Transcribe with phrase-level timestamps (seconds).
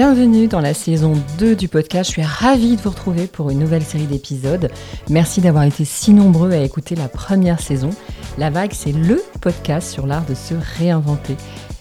[0.00, 2.08] bienvenue dans la saison 2 du podcast.
[2.08, 4.70] Je suis ravie de vous retrouver pour une nouvelle série d'épisodes.
[5.10, 7.90] Merci d'avoir été si nombreux à écouter la première saison.
[8.38, 11.36] La Vague, c'est le podcast sur l'art de se réinventer.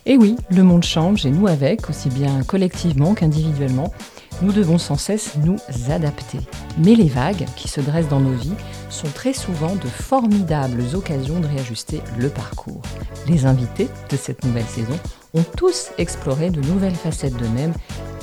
[0.05, 3.93] Et oui, le monde change et nous avec, aussi bien collectivement qu'individuellement.
[4.41, 5.57] Nous devons sans cesse nous
[5.89, 6.39] adapter.
[6.77, 8.55] Mais les vagues qui se dressent dans nos vies
[8.89, 12.81] sont très souvent de formidables occasions de réajuster le parcours.
[13.27, 14.97] Les invités de cette nouvelle saison
[15.33, 17.73] ont tous exploré de nouvelles facettes d'eux-mêmes,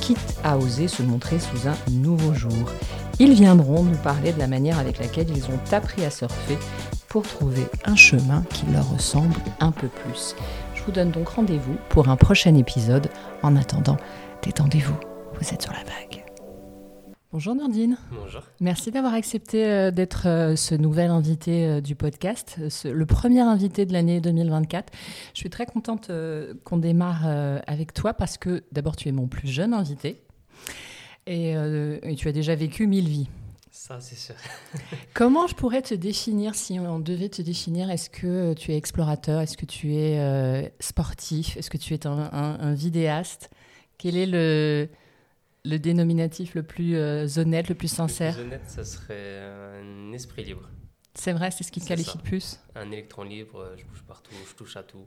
[0.06, 2.70] quitte à oser se montrer sous un nouveau jour.
[3.18, 6.56] Ils viendront nous parler de la manière avec laquelle ils ont appris à surfer
[7.08, 10.36] pour trouver un chemin qui leur ressemble un peu plus.
[10.76, 13.08] Je vous donne donc rendez-vous pour un prochain épisode.
[13.42, 13.96] En attendant,
[14.44, 14.94] détendez-vous.
[15.40, 16.25] Vous êtes sur la vague.
[17.32, 17.98] Bonjour Nordine.
[18.12, 18.42] Bonjour.
[18.60, 23.84] Merci d'avoir accepté euh, d'être euh, ce nouvel invité euh, du podcast, le premier invité
[23.84, 24.92] de l'année 2024.
[25.34, 26.10] Je suis très contente
[26.64, 27.26] qu'on démarre
[27.66, 30.22] avec toi parce que d'abord tu es mon plus jeune invité
[31.26, 31.54] et,
[32.16, 33.28] tu as déjà vécu mille vies.
[33.72, 34.34] Ça, c'est sûr.
[35.14, 39.40] Comment je pourrais te définir si on devait te définir Est-ce que tu es explorateur
[39.40, 43.50] Est-ce que tu es sportif Est-ce que tu es un vidéaste?
[43.98, 44.88] Quel est le,
[45.66, 50.12] le dénominatif le plus euh, honnête, le plus sincère Le plus honnête, ça serait un
[50.12, 50.68] esprit libre.
[51.14, 54.04] C'est vrai, c'est ce qui te qualifie le plus Un électron libre, euh, je bouge
[54.06, 55.06] partout, je touche à tout.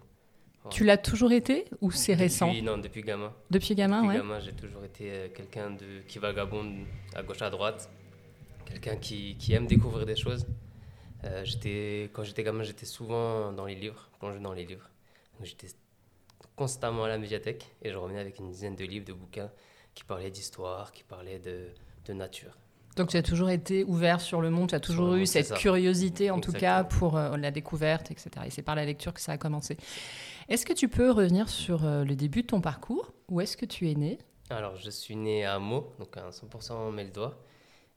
[0.70, 2.54] Tu l'as toujours été ou c'est récent?
[2.62, 3.34] Non, depuis gamin.
[3.50, 4.18] Depuis gamin, depuis ouais.
[4.18, 6.74] gamin, j'ai toujours été euh, quelqu'un de qui vagabonde
[7.16, 7.90] à gauche à droite,
[8.66, 10.46] quelqu'un qui, qui, aime découvrir des choses.
[11.44, 14.90] j'étais quand j'étais gamin, j'étais souvent dans les livres, plongé dans les livres.
[15.42, 15.68] J'étais
[16.58, 19.50] constamment à la médiathèque et je revenais avec une dizaine de livres, de bouquins
[20.00, 21.68] qui parlait d'histoire, qui parlait de,
[22.06, 22.58] de, nature.
[22.96, 26.32] Donc tu as toujours été ouvert sur le monde, tu as toujours eu cette curiosité
[26.32, 28.30] en tout cas pour euh, la découverte, etc.
[28.46, 29.76] Et c'est par la lecture que ça a commencé.
[30.48, 33.12] Est-ce que tu peux revenir sur euh, le début de ton parcours?
[33.28, 34.20] Où est-ce que tu es né?
[34.50, 37.38] Alors je suis né à Meaux, donc à 100% Meldois.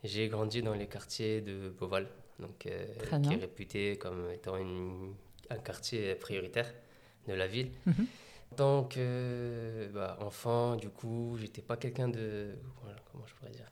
[0.02, 2.08] J'ai grandi dans les quartiers de Beauval,
[2.40, 2.84] donc, euh,
[3.22, 5.14] qui est réputé comme étant une,
[5.50, 6.74] un quartier prioritaire
[7.28, 7.70] de la ville.
[7.86, 8.06] Mhm.
[8.56, 8.88] Tant
[9.92, 12.54] bah, enfant, du coup, j'étais pas quelqu'un de.
[13.10, 13.66] comment je pourrais dire?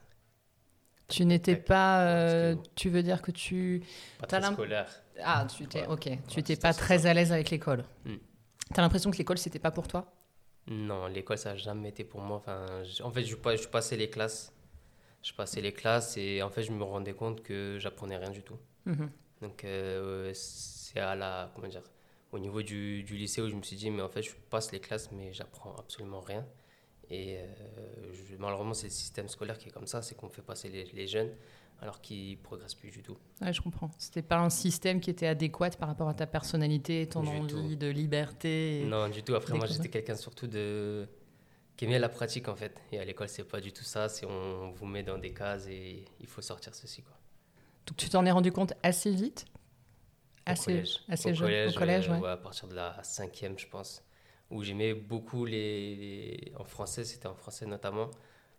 [1.08, 2.06] Tu n'étais pas.
[2.06, 3.82] Euh, tu veux dire que tu.
[4.18, 4.88] Pas très scolaire.
[5.22, 5.86] Ah, tu étais.
[5.86, 6.08] Ok.
[6.28, 7.84] Tu n'étais pas très à l'aise avec l'école.
[8.04, 8.16] Hmm.
[8.72, 10.12] Tu as l'impression que l'école, c'était pas pour toi?
[10.68, 12.36] Non, l'école, ça n'a jamais été pour moi.
[12.36, 12.64] Enfin,
[13.02, 14.52] en fait, je, je passais les classes.
[15.22, 18.42] Je passais les classes et en fait, je me rendais compte que j'apprenais rien du
[18.42, 18.56] tout.
[18.86, 19.10] Mhm.
[19.42, 21.50] Donc, euh, c'est à la.
[21.54, 21.82] Comment dire
[22.32, 24.72] au niveau du, du, lycée où je me suis dit, mais en fait, je passe
[24.72, 26.46] les classes, mais j'apprends absolument rien.
[27.10, 27.46] Et euh,
[28.38, 31.06] malheureusement, c'est le système scolaire qui est comme ça, c'est qu'on fait passer les, les
[31.08, 31.30] jeunes
[31.82, 33.16] alors qu'ils progressent plus du tout.
[33.40, 33.90] Ouais, je comprends.
[33.98, 37.88] C'était pas un système qui était adéquat par rapport à ta personnalité, ton envie de
[37.88, 38.84] liberté.
[38.86, 39.34] Non, du tout.
[39.34, 41.08] Après, moi, j'étais quelqu'un surtout de
[41.76, 42.78] qui aimait la pratique en fait.
[42.92, 44.10] Et à l'école, c'est pas du tout ça.
[44.10, 47.16] C'est on vous met dans des cases et il faut sortir ceci quoi.
[47.86, 49.46] Donc tu t'en es rendu compte assez vite?
[50.46, 52.28] Assez, assez au jeune, collège, au collège ouais.
[52.28, 54.04] à partir de la cinquième, je pense,
[54.50, 58.10] où j'aimais beaucoup les, en français, c'était en français notamment,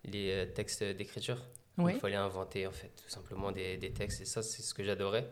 [0.06, 1.38] les euh, textes d'écriture.
[1.78, 4.84] Il fallait inventer en fait tout simplement des, des textes et ça c'est ce que
[4.84, 5.28] j'adorais.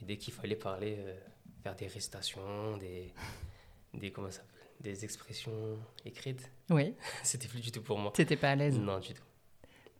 [0.00, 1.14] Et dès qu'il fallait parler, euh,
[1.62, 3.12] faire des récitations, des,
[3.94, 4.42] des comment ça
[4.80, 6.94] des expressions écrites, oui.
[7.22, 8.12] c'était plus du tout pour moi.
[8.14, 9.22] T'étais pas à l'aise Non du tout.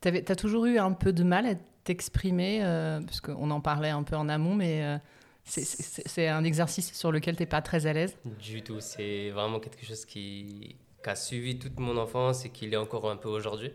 [0.00, 3.90] Tu as toujours eu un peu de mal à t'exprimer, euh, parce qu'on en parlait
[3.90, 4.98] un peu en amont, mais euh,
[5.44, 8.16] c'est un exercice sur lequel tu n'es pas très à l'aise?
[8.40, 8.80] Du tout.
[8.80, 13.16] C'est vraiment quelque chose qui, a suivi toute mon enfance et qui l'est encore un
[13.16, 13.70] peu aujourd'hui.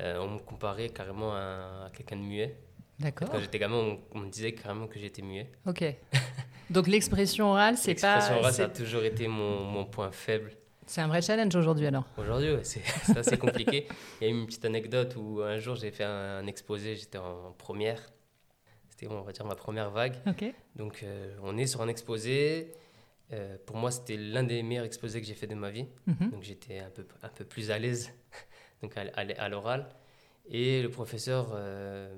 [0.00, 2.56] Euh, on me comparait carrément à, quelqu'un de muet.
[2.98, 3.30] D'accord.
[3.30, 5.50] Quand j'étais gamin, on, me disait carrément que j'étais muet.
[5.66, 5.82] Ok.
[6.70, 8.16] Donc l'expression orale, c'est pas.
[8.16, 10.52] L'expression orale, ça a toujours été mon, mon point faible.
[10.84, 12.82] C'est un vrai challenge aujourd'hui alors Aujourd'hui, c'est
[13.16, 13.86] assez compliqué.
[14.20, 17.54] Il y a une petite anecdote où un jour j'ai fait un exposé, j'étais en
[17.58, 18.00] première
[18.98, 20.16] c'était, on va dire, ma première vague.
[20.76, 22.72] Donc, euh, on est sur un exposé.
[23.32, 25.86] Euh, pour moi, c'était l'un des meilleurs exposés que j'ai fait de ma vie.
[26.06, 26.30] Mhm.
[26.30, 28.12] Donc, j'étais un peu, un peu plus à l'aise
[28.82, 29.88] donc à, l'oral.
[30.50, 32.14] Et le professeur, euh,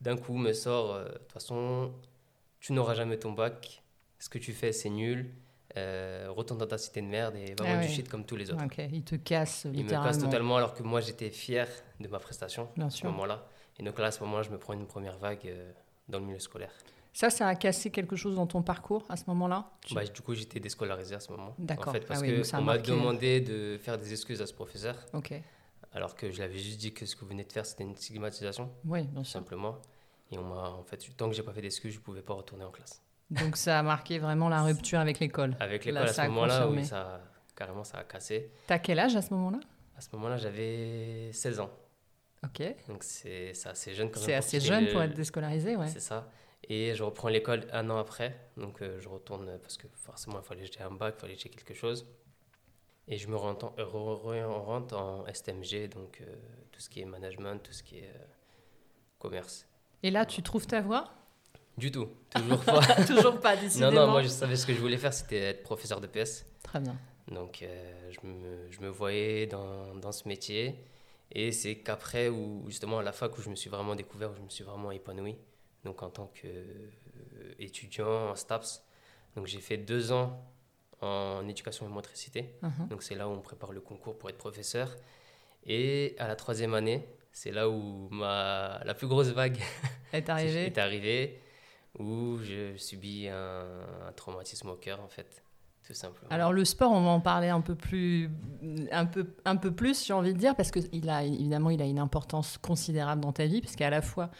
[0.00, 1.92] d'un coup, me sort De toute façon,
[2.60, 3.82] tu n'auras jamais ton bac.
[4.18, 5.30] Ce que tu fais, c'est nul.
[5.74, 8.64] retourne dans ta cité de merde et va ah du shit comme tous les autres.
[8.92, 9.66] Il te casse.
[9.72, 11.68] Il me casse totalement alors que moi j'étais fier
[12.00, 13.46] de ma prestation à ce moment-là.
[13.78, 15.48] Et donc là, à ce moment-là, je me prends une première vague
[16.08, 16.72] dans le milieu scolaire.
[17.12, 19.70] Ça, ça a cassé quelque chose dans ton parcours à ce moment-là?
[19.92, 21.54] Bah, Du coup, j'étais déscolarisé à ce moment.
[21.58, 21.88] D'accord.
[21.88, 24.94] En fait, parce ah qu'on m'a demandé de faire des excuses à ce professeur.
[25.12, 25.34] Ok.
[25.92, 27.96] Alors que je l'avais juste dit que ce que vous venez de faire, c'était une
[27.96, 28.70] stigmatisation.
[28.84, 29.32] Oui, bien sûr.
[29.32, 29.78] Simplement.
[30.30, 32.64] Et on m'a, en fait, tant que j'ai pas fait d'excuses, je pouvais pas retourner
[32.64, 33.02] en classe.
[33.30, 35.56] Donc ça a marqué vraiment la rupture avec l'école.
[35.60, 37.20] Avec l'école à ce moment-là, oui, ça,
[37.56, 38.50] carrément, ça a cassé.
[38.66, 39.60] T'as quel âge à ce moment-là?
[39.96, 41.70] À ce moment-là, j'avais 16 ans.
[42.44, 42.62] Ok.
[42.88, 44.26] Donc c'est assez jeune quand même.
[44.26, 45.88] C'est assez jeune pour être déscolarisé, ouais.
[45.88, 46.30] C'est ça.
[46.64, 48.50] Et je reprends l'école un an après.
[48.56, 51.48] Donc euh, je retourne parce que forcément, il fallait j'ai un bac, il fallait j'ai
[51.48, 52.06] quelque chose.
[53.06, 53.72] Et je me rentre
[54.96, 56.34] en STMG, donc euh,
[56.70, 58.26] tout ce qui est management, tout ce qui est euh,
[59.18, 59.66] commerce.
[60.02, 61.10] Et là, tu trouves ta voie?
[61.78, 62.82] Du tout, toujours pas.
[63.06, 63.92] toujours pas, décidément.
[63.92, 66.44] Non, non, moi je savais ce que je voulais faire, c'était être professeur de PS.
[66.62, 66.98] Très bien.
[67.28, 70.84] Donc je, me, je, me, voyais dans, dans ce métier.
[71.32, 74.34] Et c'est qu'après, où, justement, à la fac, où je me suis vraiment découvert, où
[74.34, 75.36] je me suis vraiment épanoui.
[75.84, 76.32] Donc, en tant
[77.58, 78.84] qu'étudiant en STAPS.
[79.36, 80.42] Donc, j'ai fait deux ans
[81.00, 82.54] en éducation et motricité.
[82.62, 82.88] Uh-huh.
[82.88, 84.96] Donc, c'est là où on prépare le concours pour être professeur.
[85.64, 89.58] Et à la troisième année, c'est là où ma, la plus grosse vague
[90.12, 90.64] est arrivée.
[90.66, 91.40] est arrivée,
[91.98, 93.66] où je subis un,
[94.08, 95.42] un traumatisme au cœur, en fait.
[96.30, 98.30] Alors le sport, on va en parler un peu plus,
[98.92, 101.80] un peu, un peu plus, j'ai envie de dire, parce que il a évidemment il
[101.82, 104.30] a une importance considérable dans ta vie, parce qu'à la fois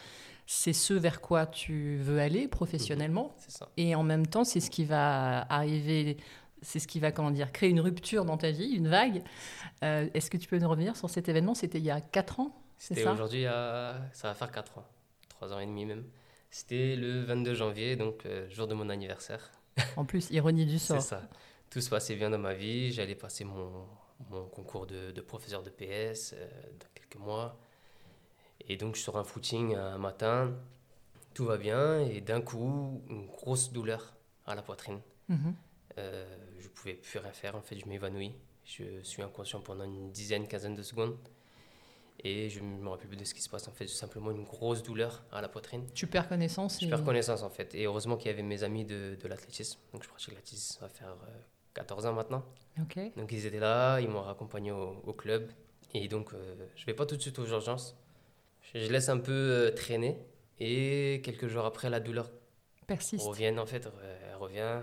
[0.51, 4.71] c'est ce vers quoi tu veux aller professionnellement, mhm, et en même temps c'est ce
[4.71, 6.17] qui va arriver,
[6.63, 9.23] c'est ce qui va comment dire créer une rupture dans ta vie, une vague.
[9.83, 11.53] Euh, est-ce que tu peux nous revenir sur cet événement?
[11.53, 14.85] C'était il y a 4 ans, C'était aujourd'hui, ça va faire 4 ans,
[15.29, 16.03] 3 ans et demi même.
[16.51, 19.51] C'était le 22 janvier, donc euh, jour de mon anniversaire.
[19.97, 21.01] En plus, ironie du sort.
[21.01, 21.21] C'est ça.
[21.69, 22.91] Tout se passait bien dans ma vie.
[22.91, 23.85] J'allais passer mon,
[24.29, 26.47] mon concours de, de, professeur de PS euh,
[26.79, 27.59] dans quelques mois.
[28.67, 30.53] Et donc, je sors un footing un matin.
[31.33, 31.99] Tout va bien.
[32.01, 34.13] Et d'un coup, une grosse douleur
[34.45, 34.99] à la poitrine.
[35.27, 35.55] Mhm.
[35.97, 36.25] Euh,
[36.59, 37.55] je ne pouvais plus rien faire.
[37.55, 38.33] En fait, je m'évanouis.
[38.65, 41.17] Je suis inconscient pendant une dizaine, quinzaine de secondes.
[42.23, 43.67] Et je ne me rappelle plus de ce qui se passe.
[43.67, 45.85] En fait, simplement une grosse douleur à la poitrine.
[45.93, 47.73] Tu perds connaissance Je perds connaissance, en fait.
[47.75, 49.79] Et heureusement qu'il y avait mes amis de, de l'athlétisme.
[49.93, 51.15] Donc, je pratique l'athlétisme, ça va faire
[51.75, 52.45] 14 euh, ans maintenant.
[53.15, 55.49] Donc, ils étaient là, ils m'ont accompagné au, club.
[55.93, 57.95] Et donc, euh, je ne vais pas tout de suite aux urgences.
[58.73, 60.17] Je, laisse un peu euh, traîner.
[60.59, 62.29] Et quelques jours après, la douleur
[62.85, 63.25] persiste.
[63.25, 63.87] Revient, en fait.
[64.29, 64.81] Elle revient.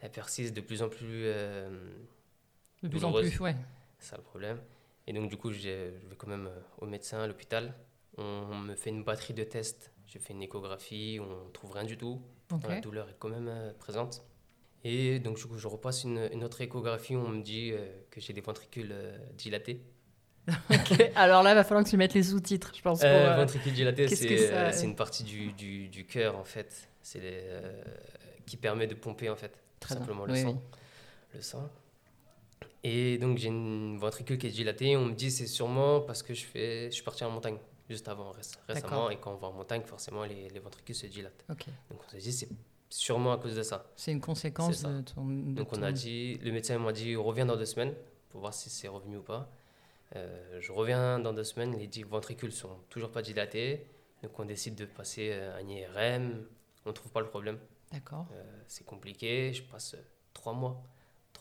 [0.00, 1.26] Elle persiste de plus en plus.
[2.82, 3.54] de plus en plus, ouais.
[4.00, 4.58] C'est ça le problème.
[5.06, 7.74] Et donc, du coup, je vais quand même euh, au médecin, à l'hôpital.
[8.18, 9.92] On, me fait une batterie de tests.
[10.06, 12.20] Je fais une échographie, on ne trouve rien du tout.
[12.68, 14.22] La douleur est quand même euh, présente.
[14.84, 17.16] Et donc, du coup, je repasse une, une autre échographie.
[17.16, 18.94] On me dit euh, que j'ai des ventricules
[19.34, 19.80] dilatés.
[21.14, 23.00] Alors là, il va falloir que tu mettes les sous-titres, je pense.
[23.00, 26.88] Pour, ventricules dilatés, c'est une partie du, du, du cœur, en fait.
[27.00, 27.20] C'est
[28.44, 30.62] qui permet de pomper, en fait, tout simplement le sang.
[31.32, 31.70] Le sang.
[32.84, 34.96] Et donc j'ai une ventricule qui est dilatée.
[34.96, 37.58] On me dit c'est sûrement parce que je, fais, je suis parti en montagne
[37.88, 38.32] juste avant,
[38.68, 39.10] récemment.
[39.10, 41.44] Et quand on va en montagne, forcément, les, les ventricules se dilatent.
[41.48, 42.48] Donc on s'est dit c'est
[42.88, 43.86] sûrement à cause de ça.
[43.96, 45.24] C'est une conséquence de ton.
[45.24, 47.94] donc on a dit, le médecin m'a dit reviens dans deux semaines
[48.30, 49.50] pour voir si c'est revenu ou pas.
[50.14, 53.86] Euh, je reviens dans deux semaines, les ventricules sont toujours pas dilatés.
[54.22, 56.44] Donc on décide de passer euh, un IRM.
[56.84, 57.58] On ne trouve pas le problème.
[57.92, 58.26] D'accord.
[58.32, 59.52] Euh, c'est compliqué.
[59.52, 59.96] Je passe
[60.32, 60.82] trois mois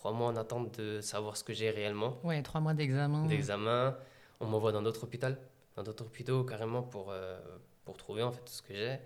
[0.01, 2.17] trois mois en attente de savoir ce que j'ai réellement.
[2.23, 3.27] Oui, trois mois d'examen.
[3.27, 3.95] D'examen.
[4.39, 5.35] On m'envoie dans d'autres hôpitaux,
[5.75, 7.39] dans d'autres hôpitaux carrément pour, euh,
[7.85, 8.97] pour trouver en fait ce que j'ai.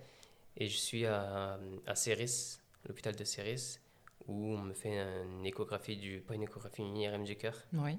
[0.56, 3.78] Et je suis à, à Céris, l'hôpital de Céris,
[4.26, 7.58] où on me fait une échographie du, pas une échographie, une IRM du cœur.
[7.74, 7.98] Oui.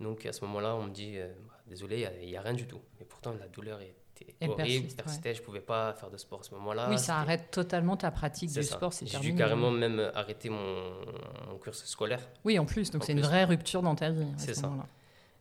[0.00, 2.66] Donc à ce moment-là, on me dit, euh, bah, désolé, il n'y a, rien du
[2.66, 2.80] tout.
[2.98, 6.42] Mais pourtant, la douleur est c'était horrible, persistait, je pouvais pas faire de sport à
[6.44, 6.88] ce moment-là.
[6.88, 10.94] Oui, ça arrête totalement ta pratique du sport, c'est J'ai dû carrément même arrêter mon,
[11.48, 12.20] mon cursus scolaire.
[12.44, 14.26] Oui, en plus, donc c'est une vraie rupture dans ta vie.
[14.36, 14.72] C'est ça.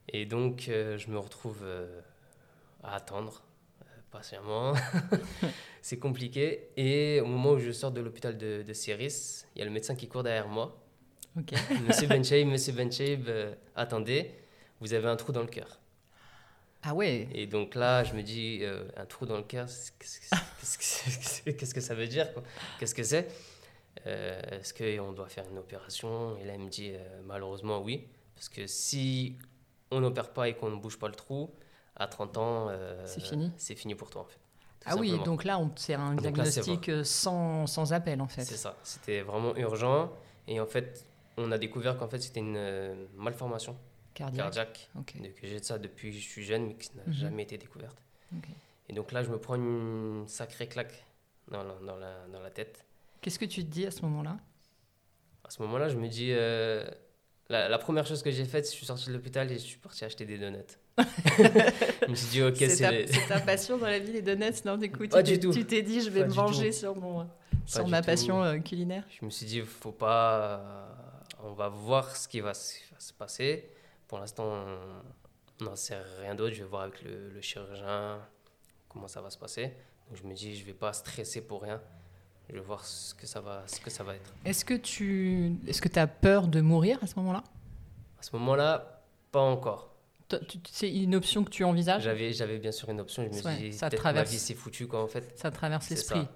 [0.10, 2.02] Et donc, euh, je me retrouve euh,
[2.84, 3.44] à attendre
[3.82, 4.74] euh, patiemment.
[5.82, 6.70] c'est compliqué.
[6.76, 9.72] Et au moment où je sors de l'hôpital de, de Céris, il y a le
[9.72, 10.84] médecin qui court derrière moi.
[11.88, 13.28] monsieur Benchaib, monsieur Benchaib,
[13.76, 14.32] attendez,
[14.82, 15.80] vous avez un trou dans le cœur.
[16.84, 19.92] Ah ouais Et donc là, je me dis, euh, un trou dans le cœur, qu'est-ce
[21.74, 22.28] que, ça veut dire
[22.78, 23.28] Qu'est-ce que c'est?
[24.06, 26.36] Euh, Est-ce qu'on doit faire une opération?
[26.38, 28.10] Et là, il me dit, euh, malheureusement, oui.
[28.36, 29.38] Parce que si
[29.92, 31.52] on n'opère pas et qu'on ne bouge pas le trou,
[31.96, 32.70] à 30 ans,
[33.06, 33.52] c'est fini.
[33.56, 34.40] C'est fini pour toi, en fait.
[34.86, 38.44] Ah oui, donc là, c'est un diagnostic sans, sans, appel, en fait.
[38.44, 38.76] C'est ça.
[38.84, 40.12] C'était vraiment urgent.
[40.50, 41.06] Et en fait,
[41.38, 43.78] on a découvert qu'en fait, c'était une malformation
[44.14, 44.90] cardiaque.
[45.06, 47.14] que j'ai de ça depuis que je suis jeune, mais qui n'a mhm.
[47.14, 47.98] jamais été découverte.
[48.90, 51.06] Et donc là, je me prends une sacrée claque
[51.50, 52.86] dans la, dans la, dans la tête.
[53.22, 54.38] Qu'est-ce que tu te dis à ce moment-là?
[55.44, 56.30] À ce moment-là, je me dis.
[56.32, 56.86] Euh,
[57.50, 60.04] la, première chose que j'ai faite, je suis sorti de l'hôpital et je suis parti
[60.04, 60.58] acheter des donuts.
[60.98, 63.06] je me suis dit, ok, c'est.
[63.28, 66.10] Ta, ta passion dans la vie, les donuts Non, écoute, Pas tu, t'es dit, je
[66.10, 67.30] vais me venger sur, mon,
[67.66, 70.90] sur ma passion euh, culinaire Je me suis dit, faut pas.
[71.44, 73.70] on va voir ce qui va se passer
[74.14, 74.64] pour l'instant,
[75.60, 76.54] on n'en sait rien d'autre.
[76.54, 78.20] Je vais voir avec le, le, chirurgien
[78.88, 79.74] comment ça va se passer.
[80.08, 81.82] Donc je me dis, je vais pas stresser pour rien.
[82.48, 84.32] Je vais voir ce que ça va, ce que ça va être.
[84.46, 87.44] Est-ce que tu est-ce que as peur de mourir à ce moment-là?
[88.20, 89.02] À ce moment-là,
[89.32, 89.96] pas encore.
[90.70, 92.04] C'est une option que tu envisages?
[92.04, 93.24] J'avais, j'avais bien sûr une option.
[93.24, 94.28] Je me suis dit, ça traverse...
[94.28, 95.36] ma vie c'est foutu quoi en fait.
[95.40, 96.28] Ça traverse l'esprit.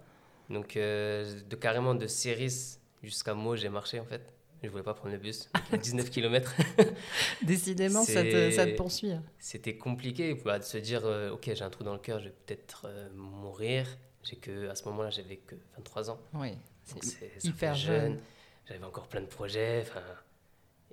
[0.49, 4.33] Donc euh, de carrément de Céris jusqu'à Meaux, j'ai marché en fait.
[4.63, 5.49] Je voulais pas prendre le bus,
[5.81, 6.55] 19 km.
[7.43, 9.11] Décidément, ça te, ça te, poursuit.
[9.39, 12.25] C'était compliqué bah, de se dire, euh, ok, j'ai un trou dans le cœur, je
[12.25, 13.85] vais peut-être euh, mourir.
[14.23, 16.19] J'ai que à ce moment-là, j'avais que 23 ans.
[16.33, 18.19] Oui, c'est hyper jeune.
[18.67, 19.85] J'avais encore plein de projets,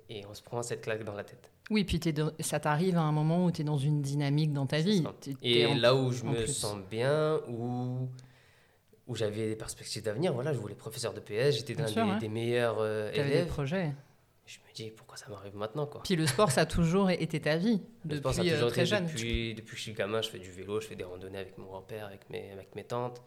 [0.09, 1.51] et on se prend cette claque dans la tête.
[1.71, 1.99] Oui, puis
[2.41, 5.03] ça t'arrive à un moment où tu es dans une dynamique dans ta vie.
[5.41, 8.07] Et là où je me sens bien, où
[9.07, 10.33] où j'avais des perspectives d'avenir.
[10.33, 13.45] Voilà, je voulais professeur de PS, j'étais dans des, meilleurs euh, élèves.
[13.45, 13.93] des projets.
[14.45, 16.03] Je me dis pourquoi ça m'arrive maintenant quoi?
[16.03, 18.71] Puis le sport ça a toujours été ta vie le sport, ça a toujours euh,
[18.71, 19.07] été jeune.
[19.07, 21.57] Depuis, depuis que je suis gamin, je fais du vélo, je fais des randonnées avec
[21.57, 23.23] mon grand-père, avec mes, avec mes tantes.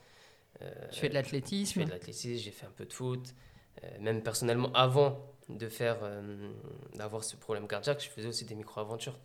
[0.62, 1.74] Euh, tu fais de l'athlétisme.
[1.74, 3.34] Je fais de l'athlétisme, j'ai fait un peu de foot.
[3.82, 5.96] Euh, même personnellement, avant de faire
[6.94, 9.18] d'avoir ce problème cardiaque, je faisais aussi des micro-aventures.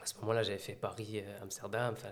[0.00, 2.10] À ce moment-là, j'avais fait Paris, Amsterdam, enfin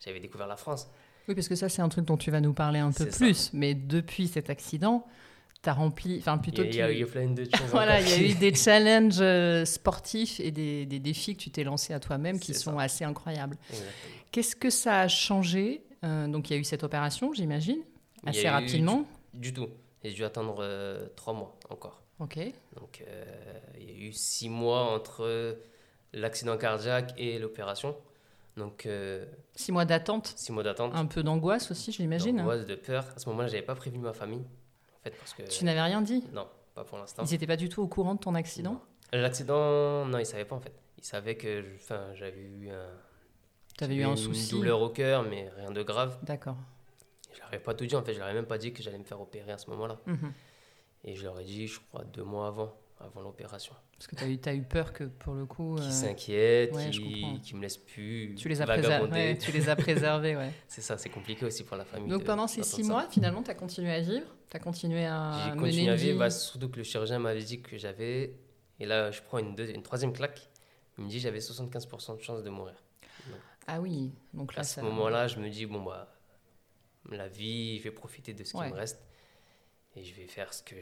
[0.00, 0.90] j'avais découvert la France.
[1.28, 3.50] Oui, parce que ça, c'est un truc dont tu vas nous parler un peu plus.
[3.52, 5.06] Mais depuis cet accident,
[5.62, 6.18] tu as rempli.
[6.18, 6.62] Enfin, plutôt.
[6.62, 7.70] Il y, a, eu plein de choses.
[7.70, 11.50] voilà, il y a eu des challenges euh, sportifs et des, des, défis que tu
[11.50, 13.56] t'es lancé à toi-même qui sont assez incroyables.
[14.30, 17.78] Qu'est-ce que ça a changé euh, Donc, il y a eu cette opération, j'imagine,
[18.26, 19.06] assez rapidement.
[19.32, 19.68] Du, tout.
[20.02, 22.02] J'ai dû attendre euh, trois mois encore.
[22.20, 22.38] Ok.
[22.76, 23.02] Donc,
[23.78, 25.56] il y a eu six mois entre
[26.12, 27.96] l'accident cardiaque et l'opération.
[28.56, 30.32] Donc, euh, six mois d'attente.
[30.36, 30.92] Six mois d'attente.
[30.94, 32.36] Un peu d'angoisse aussi, j'imagine.
[32.36, 33.04] D'angoisse, de peur.
[33.16, 34.44] À ce moment-là, j'avais pas prévenu ma famille.
[35.00, 35.42] En fait, parce que...
[35.42, 36.24] Tu n'avais rien dit?
[36.32, 37.24] Non, pas pour l'instant.
[37.24, 38.80] Ils n'étaient pas du tout au courant de ton accident?
[39.12, 40.74] L'accident, non, ils savaient pas en fait.
[40.98, 41.64] Ils savaient que
[42.14, 42.88] j'avais eu un.
[43.76, 44.52] Tu avais eu un souci.
[44.52, 46.16] Une douleur au cœur, mais rien de grave.
[46.22, 46.56] D'accord.
[47.32, 48.14] Je leur ai pas tout dit en fait.
[48.14, 49.98] Je leur ai même pas dit que j'allais me faire opérer à ce moment-là.
[50.06, 50.32] Mhm.
[51.04, 53.74] Et je leur ai dit, je crois, deux mois avant avant l'opération.
[53.92, 55.76] Parce que tu as eu, as eu peur que pour le coup.
[55.76, 55.90] Qui euh...
[55.90, 58.34] s'inquiète, qui, qui me laisse plus.
[58.36, 59.38] Tu les as préservés.
[59.38, 60.52] tu les as préservés, ouais.
[60.68, 62.08] c'est ça, c'est compliqué aussi pour la famille.
[62.08, 65.32] Donc pendant ces six mois, finalement, tu as continué à vivre Tu as continué à.
[65.44, 68.36] J'ai continué à vivre, bah, surtout que le chirurgien m'avait dit que j'avais.
[68.80, 70.48] Et là, je prends une, une troisième claque.
[70.98, 72.74] Il me dit j'avais 75% de chance de mourir.
[73.66, 76.14] ah oui, donc là, à ce moment-là, je me dis bon, bah,
[77.10, 79.00] la vie, je vais profiter de ce qui me reste.
[79.96, 80.74] Et je vais faire ce que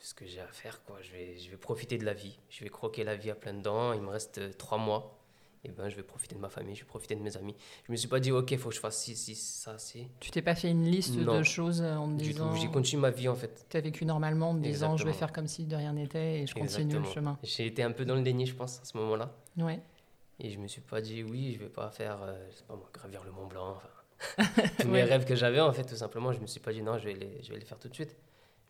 [0.00, 0.82] ce que j'ai à faire.
[0.84, 0.98] Quoi.
[1.02, 2.38] Je, vais, je vais profiter de la vie.
[2.48, 3.92] Je vais croquer la vie à plein dents.
[3.92, 5.16] Il me reste euh, trois mois.
[5.62, 7.54] Et eh ben, je vais profiter de ma famille, je vais profiter de mes amis.
[7.84, 10.06] Je me suis pas dit, ok, il faut que je fasse ci, ci, ça, ci.
[10.18, 12.54] Tu t'es pas fait une liste de choses en me disant.
[12.54, 13.66] J'ai continué ma vie en fait.
[13.68, 16.40] Tu as vécu normalement en me disant, je vais faire comme si de rien n'était
[16.40, 17.38] et je continue le chemin.
[17.42, 19.34] J'ai été un peu dans le déni, je pense, à ce moment-là.
[19.58, 19.80] Ouais.
[20.38, 22.74] Et je me suis pas dit, oui, je vais pas faire, euh, je sais pas
[22.74, 23.76] moi, gravir le Mont Blanc.
[23.76, 26.80] Enfin, tous mes rêves que j'avais en fait, tout simplement, je me suis pas dit,
[26.80, 28.16] non, je vais les, je vais les faire tout de suite.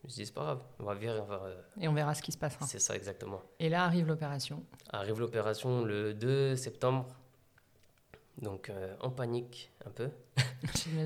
[0.03, 1.15] Je me suis dit, c'est pas grave, on va vivre.
[1.21, 1.43] On va...
[1.45, 2.67] Euh, et on verra ce qui se passera.
[2.67, 3.43] C'est ça, exactement.
[3.59, 4.65] Et là arrive l'opération.
[4.91, 7.07] Arrive l'opération le 2 septembre.
[8.39, 10.09] Donc euh, en panique un peu.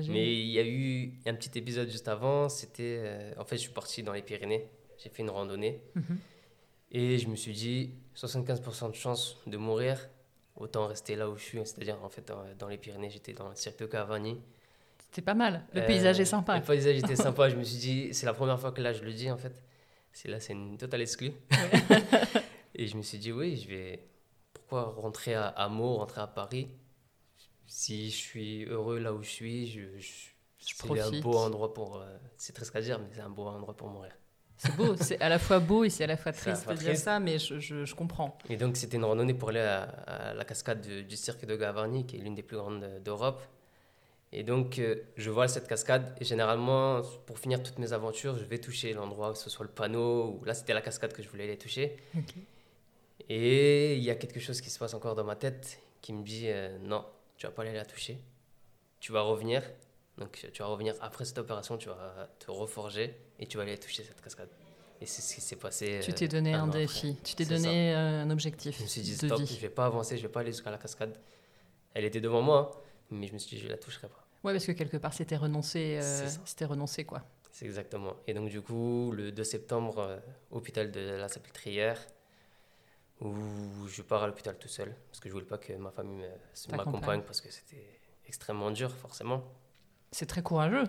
[0.07, 2.47] Mais il y a eu un petit épisode juste avant.
[2.47, 3.01] C'était.
[3.03, 4.69] Euh, en fait, je suis parti dans les Pyrénées.
[4.97, 5.81] J'ai fait une randonnée.
[5.95, 6.17] Mhm.
[6.91, 10.09] Et je me suis dit, 75% de chance de mourir.
[10.55, 11.57] Autant rester là où je suis.
[11.57, 14.39] C'est-à-dire, en fait, dans, les Pyrénées, j'étais dans le cirque de Cavani.
[15.15, 15.63] C'est pas mal.
[15.73, 16.57] Le paysage est sympa.
[16.57, 17.47] Le paysage était sympa.
[17.47, 19.63] je me suis dit, c'est la première fois que là je le dis en fait.
[20.11, 21.31] C'est là, c'est une totale exclue.
[22.75, 24.09] et je me suis dit, oui, je vais.
[24.53, 26.67] Pourquoi rentrer à, à Meaux, rentrer à Paris?
[27.65, 29.81] Si je suis heureux là où je suis, je,
[30.57, 31.95] c'est un beau endroit pour.
[31.97, 34.11] Euh, c'est triste à dire, mais c'est un beau endroit pour mourir.
[34.57, 36.97] C'est beau, c'est à la fois beau et c'est à la fois triste de dire
[36.97, 38.37] ça, mais je, je, comprends.
[38.49, 42.05] Et donc, c'était une randonnée pour aller à, la cascade du, du cirque de Gavarnie,
[42.05, 43.41] qui est l'une des plus grandes d'Europe.
[44.31, 46.15] Et donc, euh, je vois cette cascade.
[46.19, 49.71] Et généralement, pour finir toutes mes aventures, je vais toucher l'endroit, que ce soit le
[49.71, 51.95] panneau, ou là, c'était la cascade que je voulais aller toucher.
[53.29, 56.23] Et il y a quelque chose qui se passe encore dans ma tête qui me
[56.23, 57.03] dit euh, non,
[57.37, 58.19] tu vas pas aller la toucher.
[58.99, 59.63] Tu vas revenir.
[60.17, 63.77] Donc, tu vas revenir après cette opération, tu vas te reforger et tu vas aller
[63.77, 64.49] toucher cette cascade.
[65.01, 65.99] Et c'est ce qui s'est passé.
[66.03, 68.77] Tu t'es donné euh, un, défi, tu t'es donné un objectif.
[68.77, 70.77] Je me suis dit stop, je vais pas avancer, je vais pas aller jusqu'à la
[70.77, 71.17] cascade.
[71.93, 72.81] Elle était devant moi, hein,
[73.11, 74.25] mais je me suis dit je la toucherai pas.
[74.43, 77.23] Ouais, parce que quelque part, c'était renoncé, euh, c'était renoncé, quoi.
[77.51, 78.13] C'est exactement.
[78.27, 80.19] Et donc, du coup, le 2 septembre, euh,
[80.51, 81.99] hôpital de la Salpêtrière,
[83.21, 83.33] où
[83.87, 86.25] je pars à l'hôpital tout seul, parce que je voulais pas que ma famille
[86.69, 89.43] m'accompagne, parce que c'était extrêmement dur, forcément.
[90.11, 90.83] C'est très courageux,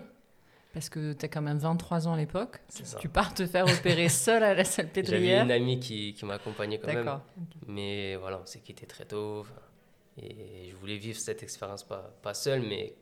[0.73, 2.61] parce que tu as quand même 23 ans à l'époque.
[2.99, 5.19] Tu pars te faire opérer seul à la Salpêtrière.
[5.19, 7.19] J'avais une amie qui, qui m'accompagnait quand même.
[7.65, 9.47] Mais voilà, on s'est quitté très tôt.
[10.17, 12.95] Et je voulais vivre cette expérience, pas, pas seul, mais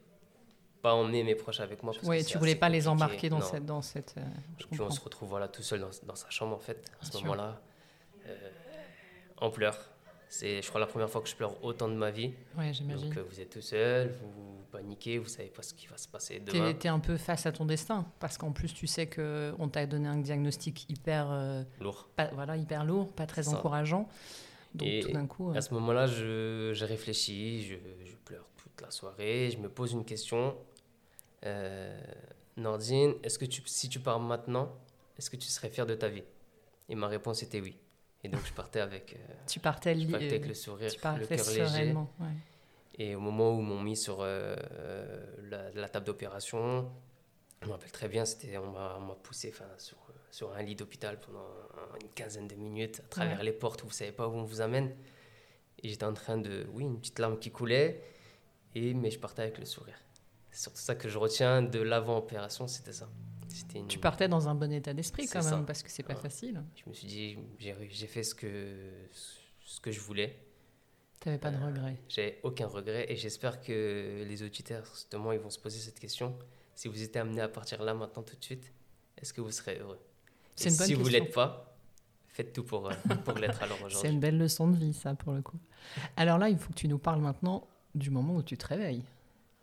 [0.81, 1.93] pas emmener mes proches avec moi.
[2.03, 3.65] Oui, tu voulais pas les embarquer dans cette.
[3.65, 4.22] Dans cette euh,
[4.57, 7.17] puis on se retrouve voilà, tout seul dans, dans sa chambre, en fait, à ce
[7.19, 7.62] moment-là,
[8.27, 8.36] euh,
[9.38, 9.79] en pleurs.
[10.27, 12.34] C'est, je crois, la première fois que je pleure autant de ma vie.
[12.57, 13.07] Oui, j'imagine.
[13.07, 16.10] Donc, euh, vous êtes tout seul, vous paniquez, vous savez pas ce qui va se
[16.10, 16.74] passer demain.
[16.74, 19.86] Tu es un peu face à ton destin, parce qu'en plus, tu sais qu'on t'a
[19.86, 21.65] donné un diagnostic hyper...
[21.79, 22.10] lourd.
[22.15, 24.10] Pas, voilà, hyper lourd, pas très encourageant.
[24.75, 25.51] Donc, et tout d'un coup...
[25.55, 29.94] À ce moment-là, je, je réfléchis, je, je pleure toute la soirée, je me pose
[29.94, 30.55] une question
[31.46, 31.98] euh,
[32.58, 34.74] Nordine, est-ce que tu, si tu pars maintenant,
[35.17, 36.24] est-ce que tu serais fier de ta vie?
[36.89, 37.77] Et ma réponse était oui.
[38.24, 40.89] Et donc je partais avec, euh, tu partais, avec le sourire,
[41.20, 41.94] le cœur léger.
[42.98, 44.55] Et au moment où m'ont mis sur euh,
[45.75, 46.89] la, table d'opération,
[47.62, 49.98] je me rappelle très bien, c'était on m'a poussé sur,
[50.35, 51.47] sur un lit d'hôpital pendant
[52.03, 54.59] une quinzaine de minutes à travers les portes où vous savez pas où on vous
[54.59, 54.93] amène.
[55.81, 58.03] Et j'étais en train de, oui, une petite larme qui coulait,
[58.73, 59.97] et mais je partais avec le sourire.
[60.51, 63.09] C'est surtout ça que je retiens de l'avant-opération, c'était ça.
[63.87, 66.61] Tu partais dans un bon état d'esprit quand même, parce que c'est pas facile.
[66.75, 68.91] Je me suis dit, j'ai fait ce que,
[69.61, 70.37] ce que je voulais.
[71.21, 75.31] Tu n'avais pas de euh, regret J'ai aucun regret et j'espère que les auditeurs, justement,
[75.31, 76.37] ils vont se poser cette question.
[76.75, 78.73] Si vous étiez amené à partir là maintenant tout de suite,
[79.17, 79.99] est-ce que vous serez heureux?
[80.55, 81.75] C'est une bonne si vous ne l'êtes pas,
[82.29, 82.93] faites tout pour, euh,
[83.24, 83.97] pour l'être alors aujourd'hui.
[84.01, 85.57] C'est une belle leçon de vie, ça, pour le coup.
[86.17, 89.03] Alors là, il faut que tu nous parles maintenant du moment où tu te réveilles.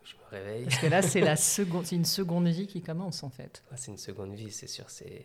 [0.05, 0.65] Je me réveille.
[0.65, 3.63] Parce que là, c'est la seconde, c'est une seconde vie qui commence en fait.
[3.77, 4.89] c'est une seconde vie, c'est sûr.
[4.91, 5.23] C'est.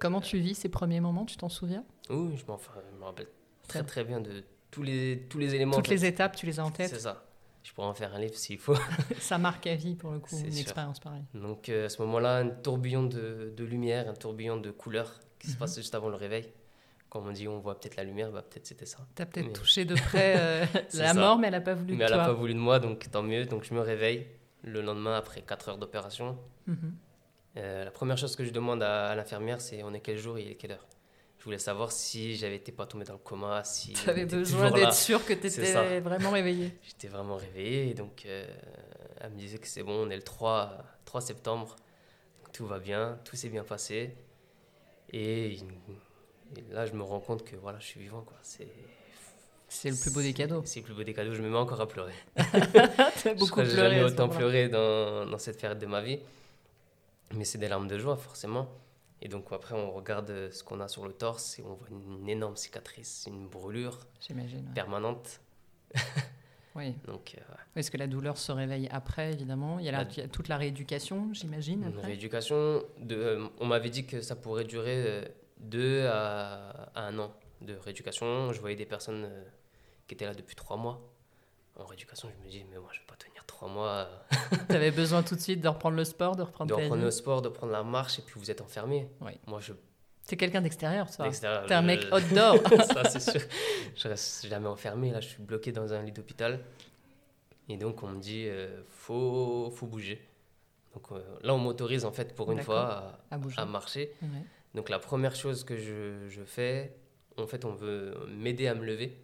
[0.00, 1.84] Comment tu vis ces premiers moments Tu t'en souviens?
[2.08, 3.26] Oui, je, enfin, me rappelle
[3.66, 5.76] très très bien de tous les tous les éléments.
[5.76, 6.90] Toutes les étapes, tu les as en tête?
[6.90, 7.27] C'est ça.
[7.62, 8.76] Je pourrais en faire un livre s'il faut.
[9.18, 11.24] ça marque à vie pour le coup, une expérience pareille.
[11.34, 15.48] Donc euh, à ce moment-là, un tourbillon de, de, lumière, un tourbillon de couleurs qui
[15.48, 15.58] se mhm.
[15.58, 16.52] passe juste avant le réveil
[17.08, 18.98] quand on dit on voit peut-être la lumière, bah, peut-être c'était ça.
[19.14, 21.96] Tu as peut-être touché de près euh, la mort, mais elle n'a pas voulu de
[21.96, 22.16] mais toi.
[22.16, 23.46] elle n'a pas voulu de moi, donc tant mieux.
[23.46, 24.26] Donc je me réveille
[24.62, 26.38] le lendemain après 4 heures d'opération.
[26.66, 26.94] Mhm.
[27.56, 30.54] Euh, la première chose que je demande à, l'infirmière, c'est on est quel jour et
[30.56, 30.86] quelle heure
[31.38, 33.92] Je voulais savoir si j'avais été pas tombé dans le coma, si.
[34.04, 36.72] Tu avais besoin d'être sûr que tu étais vraiment réveillé.
[36.82, 38.46] J'étais vraiment réveillé, donc euh,
[39.20, 41.76] elle me disait que c'est bon, on est le 3, 3 septembre,
[42.52, 44.16] tout va bien, tout s'est bien passé.
[45.12, 45.58] Et
[46.56, 48.22] et là, je me rends compte que voilà, je suis vivant.
[48.22, 48.36] Quoi.
[48.42, 48.68] C'est,
[49.68, 50.62] c'est le plus beau des cadeaux.
[50.64, 51.34] C'est le plus beau des cadeaux.
[51.34, 52.14] Je me mets encore à pleurer.
[53.38, 53.76] beaucoup pleuré.
[53.76, 56.18] jamais autant pleuré dans, dans, cette période de ma vie.
[57.34, 58.68] Mais c'est des larmes de joie, forcément.
[59.20, 62.28] Et donc après, on regarde ce qu'on a sur le torse et on voit une
[62.28, 64.06] énorme cicatrice, une brûlure
[64.74, 65.40] permanente.
[66.76, 66.94] oui.
[67.06, 70.56] Donc, euh, Est-ce que la douleur se réveille après, évidemment il y, a toute la
[70.56, 71.84] rééducation, j'imagine.
[71.84, 75.24] Une rééducation, de, euh, on m'avait dit que ça pourrait durer euh,
[75.58, 78.52] deux à, un an de rééducation.
[78.52, 79.44] Je voyais des personnes euh,
[80.06, 81.00] qui étaient là depuis trois mois.
[81.78, 84.08] En rééducation, je me dis, mais moi, je vais pas tenir trois mois.
[84.68, 87.10] tu avais besoin tout de suite de reprendre le sport, de reprendre De reprendre le
[87.10, 89.08] sport, de prendre la marche, et puis vous êtes enfermé.
[89.20, 89.32] Oui.
[89.46, 89.72] Moi, je.
[90.30, 91.30] es quelqu'un d'extérieur, toi.
[91.30, 92.58] T'es un mec outdoor.
[92.84, 93.40] ça, c'est sûr.
[93.94, 95.12] Je reste jamais enfermé.
[95.12, 96.64] Là, je suis bloqué dans un lit d'hôpital.
[97.68, 100.26] Et donc, on me dit, euh, faut, faut bouger.
[100.94, 104.12] Donc euh, là, on m'autorise, en fait, pour une fois, à, à, marcher.
[104.74, 106.96] Donc la première chose que je, je, fais,
[107.36, 109.16] en fait, on veut m'aider à me lever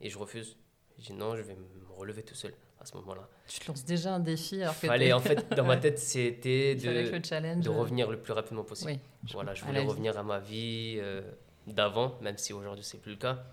[0.00, 0.56] et je refuse.
[0.98, 3.28] Je dis non, je vais me relever tout seul à ce moment-là.
[3.46, 6.74] Tu te lances déjà un défi alors que Fallait, en fait, dans ma tête, c'était
[6.74, 8.92] de, de revenir le plus rapidement possible.
[8.92, 9.00] Oui,
[9.32, 11.22] voilà, je voulais revenir à ma vie euh,
[11.66, 13.44] d'avant, même si aujourd'hui c'est plus le cas.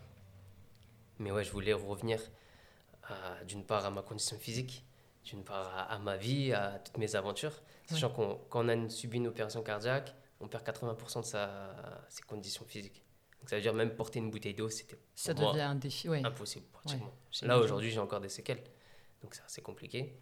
[1.20, 2.20] Mais ouais, je voulais revenir
[3.48, 4.84] d'une part à ma condition physique,
[5.24, 7.62] d'une part à, ma vie, à toutes mes aventures.
[7.88, 11.76] Sachant qu'on quand on a subi une opération cardiaque, on perd 80% de sa,
[12.10, 13.04] ses conditions physiques.
[13.46, 16.26] Donc ça veut dire même porter une bouteille d'eau, c'était ça devient un défi, ouais.
[16.26, 17.14] impossible pratiquement.
[17.44, 18.64] Là aujourd'hui j'ai encore des séquelles,
[19.22, 20.16] donc c'est assez compliqué.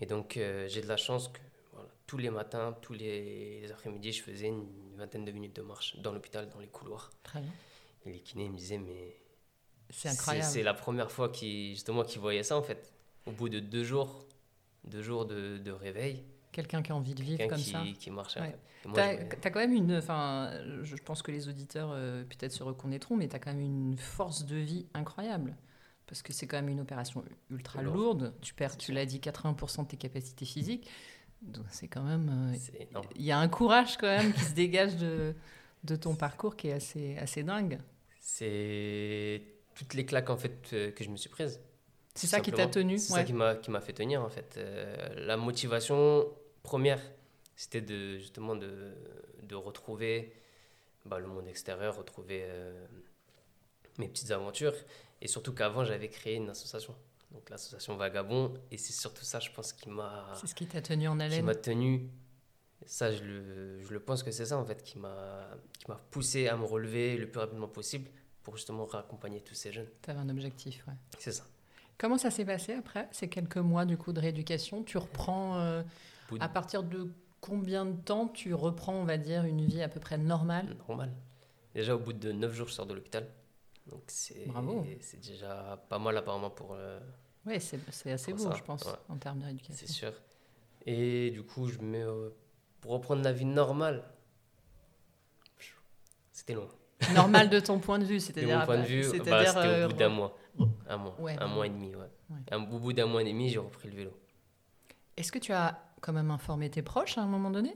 [0.00, 1.40] Et donc euh, j'ai de la chance que
[1.72, 5.96] voilà, tous les matins, tous les, après-midi, je faisais une vingtaine de minutes de marche
[5.96, 7.10] dans l'hôpital, dans les couloirs.
[7.24, 7.50] Très bien.
[8.06, 9.16] Et les kinés me disaient mais
[9.88, 10.46] c'est incroyable.
[10.46, 12.92] C'est la première fois qui justement qu'ils voyaient ça en fait.
[13.26, 14.24] Au bout de deux jours,
[14.84, 17.82] deux jours de, de réveil, Quelqu'un qui a envie de vivre comme qui, ça.
[17.98, 18.36] qui marche.
[18.82, 19.96] Tu as, quand même une.
[19.96, 20.50] Enfin,
[20.82, 23.96] je pense que les auditeurs euh, peut-être se reconnaîtront, mais tu as quand même une
[23.96, 25.56] force de vie incroyable.
[26.06, 28.34] Parce que c'est quand même une opération ultra lourde.
[28.40, 30.88] Tu perds, tu l'as dit, 80% de tes capacités physiques.
[31.42, 32.52] Donc c'est quand même.
[32.54, 35.34] Euh, il y a un courage quand même qui se dégage de,
[35.84, 37.78] de ton parcours qui est assez, assez dingue.
[38.20, 39.42] C'est
[39.74, 41.60] toutes les claques en fait euh, que je me suis prise.
[42.14, 44.58] C'est ça qui t'a tenu C'est ça qui m'a fait tenir en fait.
[45.16, 46.26] la motivation,
[46.62, 47.00] première,
[47.56, 48.94] c'était de, justement de,
[49.42, 50.32] de retrouver
[51.04, 52.86] bah, le monde extérieur, retrouver euh,
[53.98, 54.74] mes petites aventures.
[55.20, 56.94] Et surtout qu'avant, j'avais créé une association.
[57.32, 58.54] Donc l'association Vagabond.
[58.70, 60.32] Et c'est surtout ça, je pense, qui m'a...
[60.40, 62.08] C'est ce qui t'a tenu en haleine Qui m'a tenu...
[62.86, 65.46] Ça, je le, je le pense que c'est ça, en fait, qui m'a
[66.10, 68.08] poussé à me relever le plus rapidement possible
[68.42, 69.88] pour justement raccompagner tous ces jeunes.
[70.00, 70.94] Tu avais un objectif, ouais.
[71.18, 71.44] C'est ça.
[71.98, 74.82] Comment ça s'est passé après ces quelques mois du coup de rééducation?
[74.82, 75.82] Tu reprends euh,
[76.38, 80.00] à partir de combien de temps tu reprends, on va dire, une vie à peu
[80.00, 80.76] près normale?
[80.88, 81.12] Normale.
[81.74, 83.28] Déjà au bout de 9 jours, je sors de l'hôpital.
[83.86, 84.46] Donc c'est
[85.00, 86.74] c'est déjà pas mal apparemment pour.
[86.74, 87.00] Euh,
[87.46, 89.86] oui, c'est assez beau, je pense, en termes de rééducation.
[89.86, 90.12] C'est sûr.
[90.86, 92.04] Et du coup, je mets
[92.80, 94.04] pour reprendre la vie normale.
[96.32, 96.68] C'était long.
[97.14, 98.56] Normal de ton point de vue, c'est-à-dire.
[98.56, 100.36] De mon point de vue, bah, c'était au euh, bout d'un mois.
[100.88, 102.56] Un mois, un mois et demi, ouais.
[102.56, 104.12] au bout d'un mois et demi, j'ai repris le vélo.
[105.16, 107.74] Est-ce que tu as quand même informé tes proches à un moment donné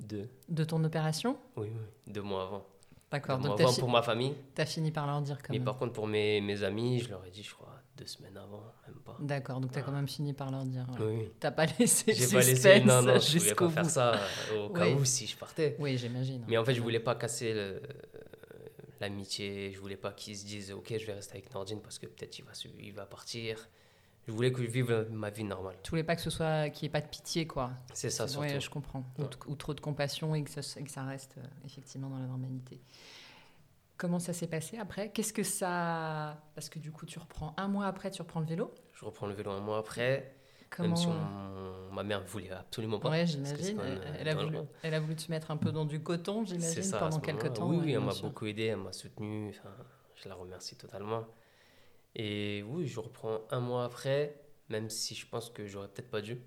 [0.00, 2.66] De De ton opération Oui, oui, deux mois avant.
[3.10, 3.38] D'accord.
[3.38, 4.34] Donc avant pour ma famille.
[4.54, 7.10] Tu as fini par leur dire quand Mais par contre, pour mes, mes, amis, je
[7.10, 9.16] leur ai dit, je crois, deux semaines avant, même pas.
[9.18, 10.86] D'accord, donc tu as quand même fini par leur dire.
[11.00, 11.28] Oui, oui.
[11.40, 14.14] T'as pas laissé J'ai pas laissé, non, non, je voulais pas faire ça
[14.52, 15.76] euh, au cas où si je partais.
[15.80, 16.44] Oui, j'imagine.
[16.46, 17.82] Mais en fait, je voulais pas casser le,
[19.00, 19.72] l'amitié.
[19.72, 22.38] Je voulais pas qu'ils se disent ok, je vais rester avec Nordine parce que peut-être
[22.38, 23.68] il va, il va partir.
[24.30, 25.74] Je voulais que je vive ma vie normale.
[25.82, 27.72] Tu voulais pas que ce soit qu'il n'y ait pas de pitié, quoi.
[27.92, 28.46] C'est ça, surtout.
[28.46, 29.04] Oui, je comprends.
[29.48, 32.80] Ou, trop de compassion et que ça, que ça reste euh, effectivement dans la normalité.
[33.96, 35.10] Comment ça s'est passé après?
[35.10, 36.40] Qu'est-ce que ça.
[36.54, 38.72] Parce que du coup, tu reprends un mois après, tu reprends le vélo?
[38.94, 40.36] Je reprends le vélo un mois après.
[40.78, 41.08] Même si
[41.90, 43.10] ma mère ne voulait absolument pas.
[43.10, 43.80] Oui, j'imagine.
[44.16, 47.18] Elle, a voulu, elle a voulu te mettre un peu dans du coton, j'imagine, pendant
[47.18, 47.68] quelques temps.
[47.68, 49.48] Oui, oui elle m'a beaucoup aidé, elle m'a soutenu.
[49.48, 49.74] Enfin,
[50.14, 51.24] je la remercie totalement.
[52.14, 56.22] Et oui, je reprends un mois après, même si je pense que j'aurais peut-être pas
[56.22, 56.40] dû.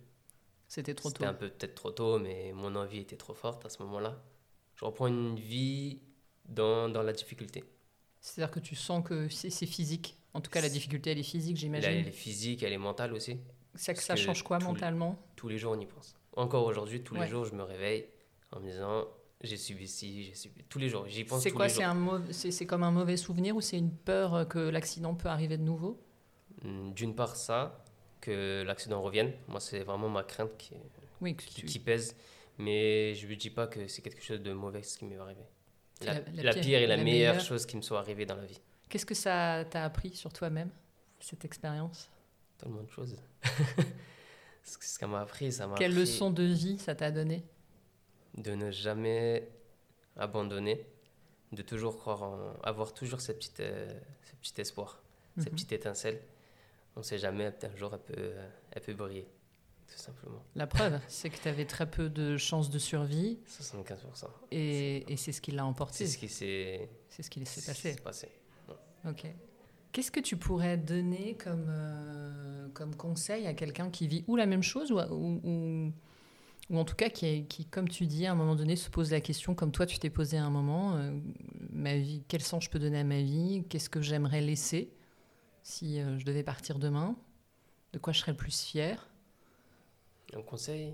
[0.67, 1.15] C'était trop tôt.
[1.15, 4.21] C'était un peu peut-être trop tôt, mais mon envie était trop forte à ce moment-là.
[4.75, 6.01] Je reprends une vie
[6.45, 7.63] dans, dans la difficulté.
[8.19, 10.17] C'est-à-dire que tu sens que c'est physique.
[10.33, 11.89] En tout cas, la difficulté, elle est physique, j'imagine.
[11.89, 13.37] Elle est physique, elle est mentale aussi.
[13.75, 15.19] Ça, ça change quoi mentalement?
[15.35, 16.15] Tous les jours, on y pense.
[16.35, 18.07] Encore aujourd'hui, tous les jours, je me réveille
[18.51, 19.07] en me disant
[19.43, 20.63] j'ai subi ci, j'ai subi.
[20.69, 21.43] Tous les jours, j'y pense.
[21.43, 25.27] C'est quoi C'est comme un mauvais souvenir ou c'est une peur euh, que l'accident peut
[25.27, 26.01] arriver de nouveau?
[26.63, 27.83] Hmm, D'une part, ça,
[28.21, 29.33] que l'accident revienne.
[29.47, 30.73] Moi, c'est vraiment ma crainte qui,
[31.19, 32.15] oui, qui, pèse.
[32.57, 35.41] Mais je ne dis pas que c'est quelque chose de mauvais ce qui m'est arrivé.
[36.01, 38.59] La, pire, et la, meilleure, chose qui me soit arrivée dans la vie.
[38.89, 40.69] Qu'est-ce que ça t'a appris sur toi-même,
[41.19, 42.09] cette expérience?
[42.57, 43.15] Tellement de choses.
[44.63, 47.43] ce m'a appris, ça m'a Quelle leçon de vie ça t'a donné?
[48.35, 49.47] De ne jamais
[50.17, 50.85] abandonner,
[51.51, 52.53] de toujours croire en...
[52.63, 53.87] avoir toujours cette petite, euh,
[54.23, 55.01] ce petit espoir,
[55.37, 55.53] cette mhm.
[55.53, 56.21] petite étincelle.
[56.95, 58.31] On ne sait jamais, peut-être un jour elle peut,
[58.71, 59.27] elle peut briller,
[59.87, 60.43] tout simplement.
[60.55, 63.39] La preuve, c'est que tu avais très peu de chances de survie.
[63.49, 64.27] 75%.
[64.51, 66.05] Et, et c'est ce qui l'a emporté.
[66.05, 66.89] C'est ce qui s'est...
[67.09, 67.95] C'est ce qui s'est passé.
[68.03, 68.29] passé.
[69.07, 69.25] Ok.
[69.93, 74.47] Qu'est-ce que tu pourrais donner comme, euh, comme conseil à quelqu'un qui vit ou la
[74.47, 75.93] même chose ou, ou, ou,
[76.71, 79.21] en tout cas qui, qui, comme tu dis, à un moment donné se pose la
[79.21, 81.11] question, comme toi tu t'es posé à un moment, euh,
[81.71, 83.63] ma vie, quel sens je peux donner à ma vie?
[83.69, 84.93] Qu'est-ce que j'aimerais laisser
[85.61, 87.15] si euh, je devais partir demain?
[87.91, 89.09] De quoi je serais le plus fier
[90.35, 90.93] Un conseil?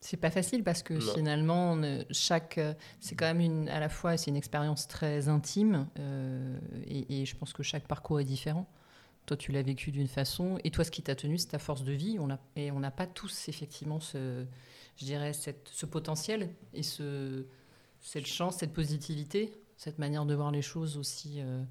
[0.00, 2.60] C'est pas facile parce que finalement, chaque,
[3.00, 7.36] c'est quand même une, à la fois, c'est une expérience très intime euh, et, je
[7.36, 8.68] pense que chaque parcours est différent.
[9.26, 11.82] Toi, tu l'as vécu d'une façon et toi, ce qui t'a tenu, c'est ta force
[11.82, 12.18] de vie.
[12.54, 14.44] Et on n'a pas tous effectivement ce,
[14.96, 17.44] je dirais, ce potentiel et ce,
[18.00, 21.64] cette chance, cette positivité, cette manière de voir les choses aussi, euh,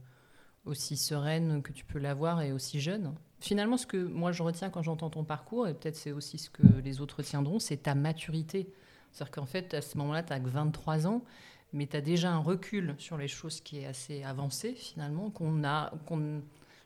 [0.73, 3.15] sereine que tu peux l'avoir et aussi jeune
[3.45, 6.49] finalement, ce que moi je retiens quand j'entends ton parcours, et peut-être c'est aussi ce
[6.49, 8.73] que les autres retiendront, c'est ta maturité.
[9.11, 11.23] C'est-à-dire qu'en fait, à ce moment-là, tu as que 23 ans,
[11.71, 15.63] mais tu as déjà un recul sur les choses qui est assez avancé, finalement, qu'on
[15.63, 16.41] a, qu'on,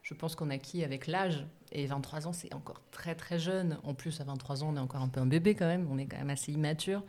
[0.09, 1.45] je pense qu'on a acquis avec l'âge.
[1.71, 3.77] Et 23 ans, c'est encore très très jeune.
[3.83, 5.99] En plus, à 23 ans, on est encore un peu un bébé quand même, on
[5.99, 7.03] est quand même assez immature.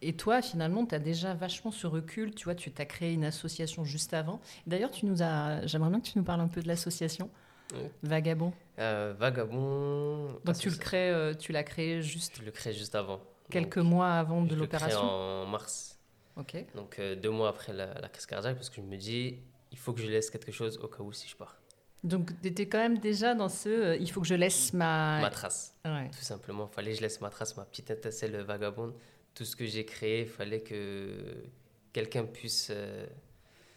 [0.00, 2.34] Et toi, finalement, tu as déjà vachement ce recul.
[2.34, 4.40] Tu vois, tu t'as créé une association juste avant.
[4.66, 7.28] D'ailleurs, tu nous as, j'aimerais bien que tu nous parles un peu de l'association.
[8.02, 8.54] Vagabond.
[8.78, 10.40] Euh, vagabond.
[10.44, 12.38] Donc tu le crées, euh, tu l'as créé juste.
[12.38, 13.20] Je le crée juste avant.
[13.50, 15.00] Quelques mois avant de l'opération.
[15.00, 15.98] en mars.
[16.36, 16.56] Ok.
[16.74, 19.40] Donc euh, deux mois après la, crise cardiaque, parce que je me dis,
[19.72, 21.56] il faut que je laisse quelque chose au cas où si je pars.
[22.06, 25.20] Donc tu étais quand même déjà dans ce, il faut que je laisse ma.
[25.20, 25.74] Ma trace.
[25.84, 28.94] Tout simplement, fallait que je laisse ma trace, ma petite étincelle vagabonde.
[29.34, 31.10] Tout ce que j'ai créé, il fallait que
[31.92, 32.72] quelqu'un puisse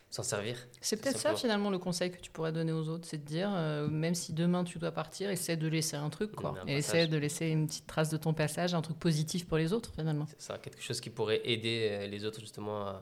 [0.10, 0.58] s'en servir.
[0.82, 3.52] C'est peut-être ça finalement le conseil que tu pourrais donner aux autres, c'est de dire,
[3.54, 6.56] euh, même si demain tu dois partir, essaie de laisser un truc, quoi.
[6.68, 9.72] et essaie de laisser une petite trace de ton passage, un truc positif pour les
[9.72, 10.26] autres finalement.
[10.28, 13.02] C'est ça, quelque chose qui pourrait aider euh, les autres justement,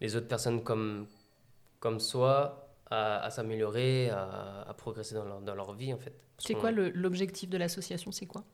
[0.00, 1.06] les autres personnes comme,
[1.80, 6.14] comme soi à, s'améliorer, à, progresser dans leur, dans leur, vie en fait.
[6.38, 8.44] C'est quoi l'objectif de l'association C'est quoi?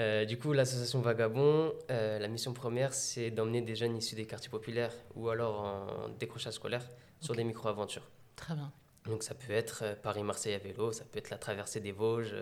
[0.00, 4.26] Euh, du coup, l'association Vagabond, euh, la mission première, c'est d'emmener des jeunes issus des
[4.26, 6.88] quartiers populaires ou alors en décrochage scolaire
[7.20, 8.08] sur des micro-aventures.
[8.34, 8.72] Très bien.
[9.04, 12.34] Donc ça peut être euh, Paris-Marseille à vélo, ça peut être la traversée des Vosges.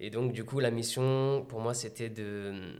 [0.00, 2.74] Et donc du coup, la mission pour moi, c'était de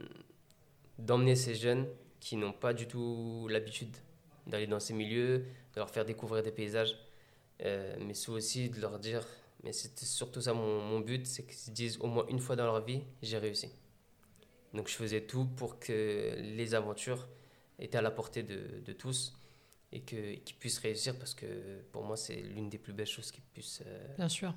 [0.99, 1.87] d'emmener ces jeunes
[2.19, 3.95] qui n'ont pas du tout l'habitude
[4.45, 6.97] d'aller dans ces milieux, de leur faire découvrir des paysages,
[7.63, 9.25] mais c'est aussi de leur dire
[9.63, 12.55] mais c'était surtout ça mon, mon but, c'est qu'ils se disent au moins une fois
[12.55, 13.69] dans leur vie, j'ai réussi.
[14.73, 17.27] Donc je faisais tout pour que les aventures
[17.79, 19.33] étaient à la portée de, de tous
[19.91, 21.45] et qu'ils puissent réussir parce que
[21.91, 24.53] pour moi c'est l'une des plus belles choses qui puisse, euh, Bien sûr.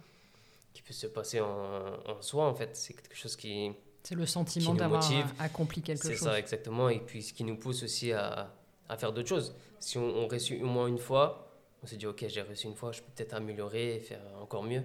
[0.72, 2.74] qui puisse se passer en, en soi en fait.
[2.74, 3.70] C'est quelque chose qui...
[4.02, 5.04] C'est le sentiment d'avoir
[5.38, 6.12] accompli quelque chose.
[6.18, 8.52] C'est ça exactement et puis ce qui nous pousse aussi à,
[8.88, 9.54] à faire d'autres choses.
[9.78, 11.45] Si on, on réussit au moins une fois,
[11.86, 14.64] on s'est dit, ok, j'ai réussi une fois, je peux peut-être améliorer et faire encore
[14.64, 14.82] mieux.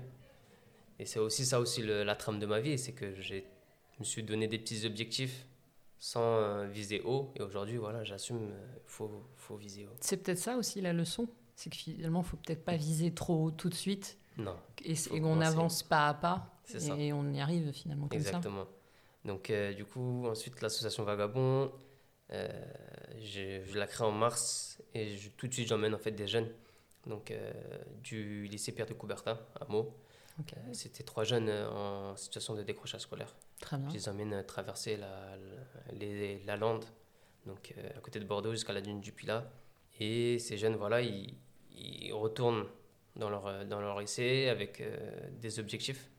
[0.99, 3.41] Et c'est aussi ça aussi la trame de ma vie, c'est que je
[3.99, 5.47] me suis donné des petits objectifs
[5.97, 7.31] sans euh, viser haut.
[7.35, 9.95] Et aujourd'hui, voilà, j'assume, il euh, faut, faut viser haut.
[9.99, 13.45] C'est peut-être ça aussi la leçon, c'est que finalement, il faut peut-être pas viser trop
[13.45, 14.19] haut tout de suite.
[14.37, 14.55] Non.
[14.85, 16.53] Et, qu'on avance pas à pas.
[16.99, 18.67] Et on y arrive finalement comme Exactement.
[19.25, 21.71] Donc, euh, du coup, ensuite, l'association Vagabond,
[22.29, 26.47] je, la crée en mars et tout de suite, j'emmène en fait des jeunes
[27.07, 27.51] donc euh,
[28.03, 29.93] du lycée Pierre de Coubertin à Meaux.
[30.39, 33.35] Euh, c'était trois jeunes euh, en situation de décrochage scolaire.
[33.59, 33.89] Très bien.
[33.89, 35.35] Je les emmène traverser la,
[35.91, 36.85] la, la Lande,
[37.45, 39.51] donc à côté de Bordeaux jusqu'à la dune du Pilat.
[39.99, 41.35] Et ces jeunes, voilà, ils,
[41.71, 42.65] ils retournent
[43.15, 44.81] dans leur, dans leur lycée avec
[45.39, 46.09] des objectifs.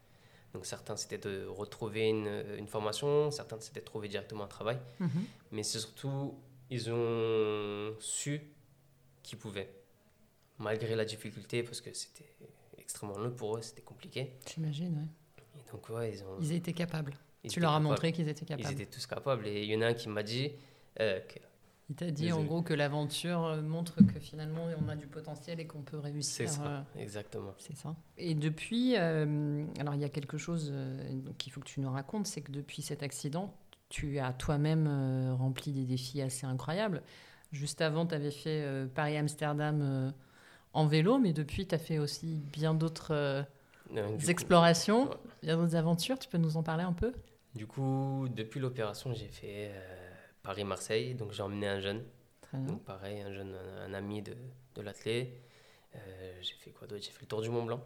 [0.55, 4.79] Donc certains, c'était de retrouver une, une, formation, certains, c'était de trouver directement un travail.
[5.01, 5.25] Mhm.
[5.51, 6.39] Mais c'est surtout,
[6.71, 8.53] ils ont su
[9.23, 9.82] qu'ils pouvaient
[10.59, 12.33] malgré la difficulté, parce que c'était
[12.79, 14.33] extrêmement long pour eux, c'était compliqué.
[14.53, 15.43] J'imagine, oui.
[15.59, 16.39] Et donc, ouais, ils ont...
[16.41, 17.15] Ils étaient capables.
[17.49, 18.69] tu leur as montré qu'ils étaient capables.
[18.69, 19.47] Ils étaient tous capables.
[19.47, 20.53] Et il y en a un qui m'a dit...
[21.01, 21.21] Euh,
[21.89, 25.61] il t'a dit en gros que l'aventure euh, montre que finalement on a du potentiel
[25.61, 26.49] et qu'on peut réussir.
[26.49, 27.55] C'est ça, euh, exactement.
[27.59, 27.95] C'est ça.
[28.17, 30.73] Et depuis, alors il y a quelque chose
[31.39, 33.55] qu'il faut que tu nous racontes, c'est que depuis cet accident,
[33.89, 37.03] tu as toi-même rempli des défis assez incroyables.
[37.51, 40.15] Juste avant, tu avais fait Paris-Amsterdam
[40.73, 43.43] en vélo, mais depuis, tu as fait aussi bien d'autres euh,
[44.29, 45.11] explorations,
[45.43, 46.19] bien d'autres aventures.
[46.19, 47.13] Tu peux nous en parler un peu?
[47.55, 50.11] Du coup, depuis l'opération, j'ai fait euh,
[50.43, 51.15] Paris-Marseille.
[51.15, 52.03] Donc, j'ai emmené un jeune.
[52.53, 53.55] Donc, pareil, un jeune,
[53.87, 54.37] un, ami de,
[54.75, 55.29] de l'athlète.
[55.95, 57.03] Euh, j'ai fait quoi d'autre?
[57.03, 57.83] J'ai fait le tour du Mont Blanc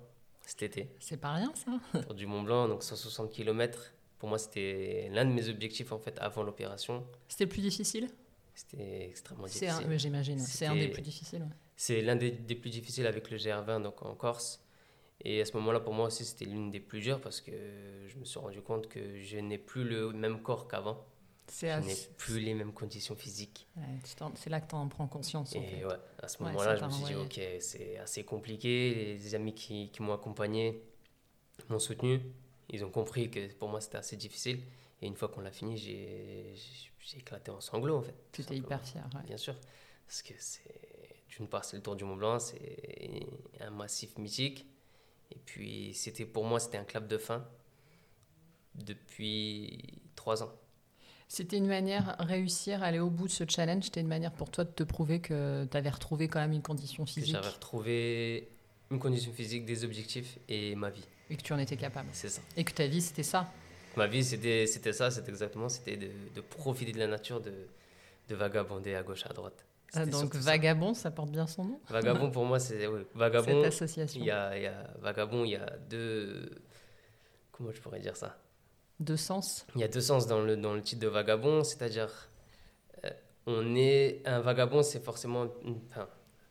[0.46, 0.88] cet été.
[1.00, 3.92] C'est pas rien, ça Le Tour du Mont Blanc, donc 160 km.
[4.18, 7.04] Pour moi, c'était l'un de mes objectifs, en fait, avant l'opération.
[7.28, 8.08] C'était le plus difficile?
[8.54, 9.98] C'était extrêmement difficile.
[9.98, 11.46] J'imagine, c'est un des plus difficiles.
[11.76, 14.62] C'est l'un des, plus difficiles avec le GR20 donc en Corse.
[15.22, 17.52] Et à ce moment-là, pour moi aussi, c'était l'une des plus dures parce que
[18.06, 21.04] je me suis rendu compte que je n'ai plus le même corps qu'avant.
[21.48, 23.68] Je n'ai plus les mêmes conditions physiques.
[24.34, 25.54] c'est là que tu en prends conscience.
[25.54, 29.16] Et ouais, à ce moment-là, je me suis dit, ok, c'est assez compliqué.
[29.18, 30.82] Les amis qui, qui m'ont accompagné
[31.68, 32.20] m'ont soutenu.
[32.70, 34.60] Ils ont compris que pour moi, c'était assez difficile.
[35.02, 36.54] Et une fois qu'on l'a fini, j'ai
[37.16, 38.14] éclaté en sanglots, en fait.
[38.32, 39.54] Tu étais hyper fier, Bien sûr.
[40.06, 43.26] Parce que c'est d'une part, c'est le Tour du Mont Blanc, c'est
[43.60, 44.66] un massif mythique.
[45.30, 47.44] Et puis, c'était pour moi, c'était un clap de fin
[48.74, 50.52] depuis trois ans.
[51.28, 54.50] C'était une manière, réussir à aller au bout de ce challenge, c'était une manière pour
[54.50, 57.34] toi de te prouver que tu avais retrouvé quand même une condition physique?
[57.34, 58.48] Que j'avais retrouvé
[58.90, 61.04] une condition physique, des objectifs et ma vie.
[61.28, 62.08] Et que tu en étais capable.
[62.12, 62.40] C'est ça.
[62.56, 63.52] Et que ta vie, c'était ça?
[63.96, 67.52] Ma vie, c'était ça, c'était exactement, c'était de, de, profiter de la nature, de,
[68.28, 69.66] de vagabonder à gauche, à droite.
[69.94, 71.10] Ah, donc Vagabond, ça.
[71.10, 73.62] porte bien son nom Vagabond, pour moi, c'est Vagabond.
[73.62, 74.20] Cette association.
[74.20, 76.50] Il y, a, il y a Vagabond, il y a deux.
[77.52, 78.36] Comment je pourrais dire ça?
[79.00, 82.10] Deux sens Il y a deux sens dans le, dans le titre de Vagabond, c'est-à-dire.
[83.04, 83.10] Euh,
[83.46, 84.22] on est.
[84.26, 85.46] Un vagabond, c'est forcément.
[85.90, 86.08] Enfin,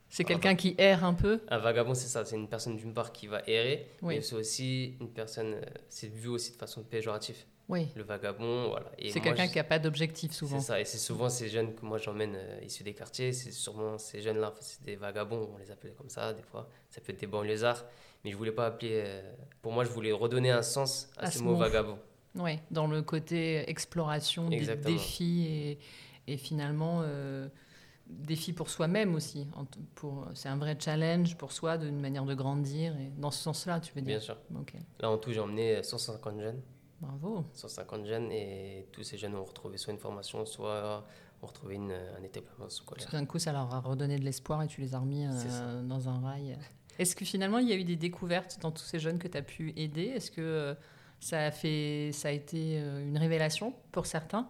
[0.09, 2.23] c'est quelqu'un qui erre un peu Un vagabond, c'est ça.
[2.23, 5.55] C'est une personne d'une part qui va errer, mais c'est aussi une personne.
[5.55, 7.37] Euh, c'est vu aussi de façon péjorative.
[7.67, 7.87] Oui.
[7.95, 8.91] Le vagabond, voilà.
[9.09, 10.59] C'est quelqu'un qui n'a pas d'objectif souvent.
[10.59, 13.51] C'est ça, et c'est souvent ces jeunes que moi j'emmène euh, issus des quartiers, c'est
[13.51, 17.11] sûrement ces jeunes-là, c'est des vagabonds, on les appelle comme ça des fois, ça peut
[17.11, 17.85] être des banlieusards,
[18.23, 21.41] mais je voulais pas appeler, euh, pour moi je voulais redonner un sens à, ce,
[21.41, 21.97] mot, vagabond.
[22.35, 25.79] Oui, dans le côté exploration, des défis et,
[26.27, 27.47] et finalement euh,
[28.05, 29.47] défi pour soi-même aussi.
[29.95, 33.79] Pour, c'est un vrai challenge pour soi, d'une manière de grandir, et dans ce sens-là,
[33.79, 34.37] tu veux dire Bien sûr.
[34.99, 36.61] Là en tout j'ai emmené 150 jeunes.
[37.05, 37.45] Bravo.
[37.53, 41.05] 150 jeunes et tous ces jeunes ont retrouvé soit une formation, soit
[41.41, 43.05] ont retrouvé une, un établissement scolaire.
[43.05, 45.83] Tout d'un coup, ça leur a redonné de l'espoir et tu les as remis euh,
[45.83, 46.57] dans un rail.
[46.97, 49.37] Est-ce que finalement, il y a eu des découvertes dans tous ces jeunes que tu
[49.37, 50.03] as pu aider?
[50.03, 50.73] Est-ce que euh,
[51.19, 54.47] ça, a fait, ça a été euh, une révélation pour certains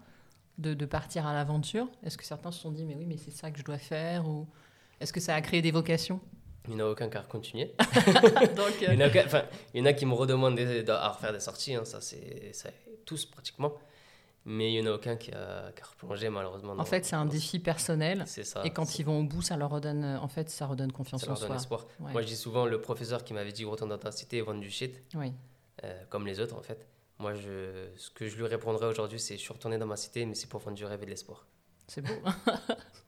[0.58, 1.88] de, de partir à l'aventure?
[2.04, 4.28] Est-ce que certains se sont dit, mais oui, mais c'est ça que je dois faire?
[4.28, 4.48] Ou
[5.00, 6.22] est-ce que ça a créé des vocations?
[6.68, 7.74] Il n'y en a aucun qui a continué.
[8.56, 11.34] Donc, il, y en a, enfin, il, y en a, qui me redemandent à refaire
[11.34, 12.52] des sorties, hein, ça c'est
[13.06, 13.74] tous pratiquement.
[14.48, 16.76] Mais il n'y en a aucun qui a, qui a replongé malheureusement.
[16.78, 18.24] En fait, c'est un défi personnel.
[18.28, 18.62] C'est ça.
[18.64, 21.28] Et quand ils vont au bout, ça leur redonne, en fait, ça redonne confiance ça
[21.28, 21.88] leur donne espoir.
[22.00, 25.02] Moi, je dis souvent, le professeur qui m'avait dit autant d'intensité et vendre du shit,
[25.16, 25.34] oui.
[25.84, 26.88] Euh, comme les autres en fait.
[27.20, 30.26] Moi, je, ce que je lui répondrai aujourd'hui, c'est je suis retourné dans ma cité,
[30.26, 31.46] mais c'est pour vendre du rêve et de l'espoir.
[31.88, 32.14] C'est beau.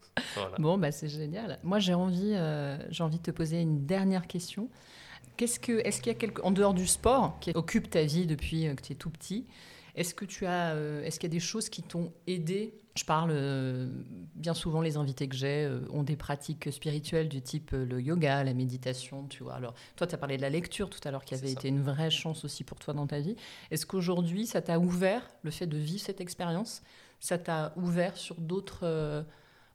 [0.60, 1.60] Bon, bah, c'est génial.
[1.64, 4.70] Moi, j'ai envie, euh, j'ai envie de te poser une dernière question.
[5.36, 8.26] Qu'est-ce que, est-ce qu'il y a quelque, en dehors du sport, qui occupe ta vie
[8.26, 9.46] depuis euh, que tu es tout petit,
[9.96, 12.74] est-ce que tu as, euh, est-ce qu'il y a des choses qui t'ont aidé?
[12.96, 13.32] Je parle
[14.34, 18.56] bien souvent, les invités que j'ai ont des pratiques spirituelles du type le yoga, la
[18.56, 19.54] méditation, tu vois.
[19.54, 21.84] Alors, toi, tu as parlé de la lecture tout à l'heure, qui avait été une
[21.84, 23.36] vraie chance aussi pour toi dans ta vie.
[23.70, 26.82] Est-ce qu'aujourd'hui, ça t'a ouvert le fait de vivre cette expérience
[27.20, 29.26] Ça t'a ouvert sur d'autres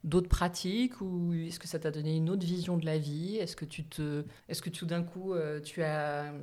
[0.03, 3.37] d'autres pratiques ou est-ce que ça t'a donné une autre vision de la vie?
[3.37, 6.33] Est-ce que tu te, est-ce que tout d'un coup euh, tu as,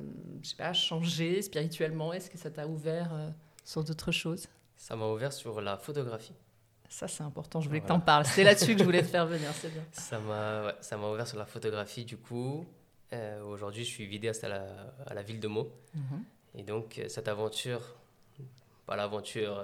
[0.41, 2.11] je sais pas, changé spirituellement?
[2.13, 3.29] Est-ce que ça t'a ouvert euh,
[3.63, 4.47] sur d'autres choses?
[4.75, 6.33] Ça m'a ouvert sur la photographie.
[6.89, 7.61] Ça c'est important.
[7.61, 8.25] Je voulais que tu en parles.
[8.25, 9.49] C'est là-dessus que je voulais te faire venir.
[9.53, 9.83] C'est bien.
[9.91, 12.03] Ça m'a, ça m'a ouvert sur la photographie.
[12.03, 12.65] Du coup,
[13.13, 14.65] euh, aujourd'hui, je suis vidéaste à la,
[15.05, 15.71] à la ville de Meaux.
[15.93, 16.23] Mhm.
[16.55, 17.81] Et donc cette aventure,
[18.85, 19.63] pas l'aventure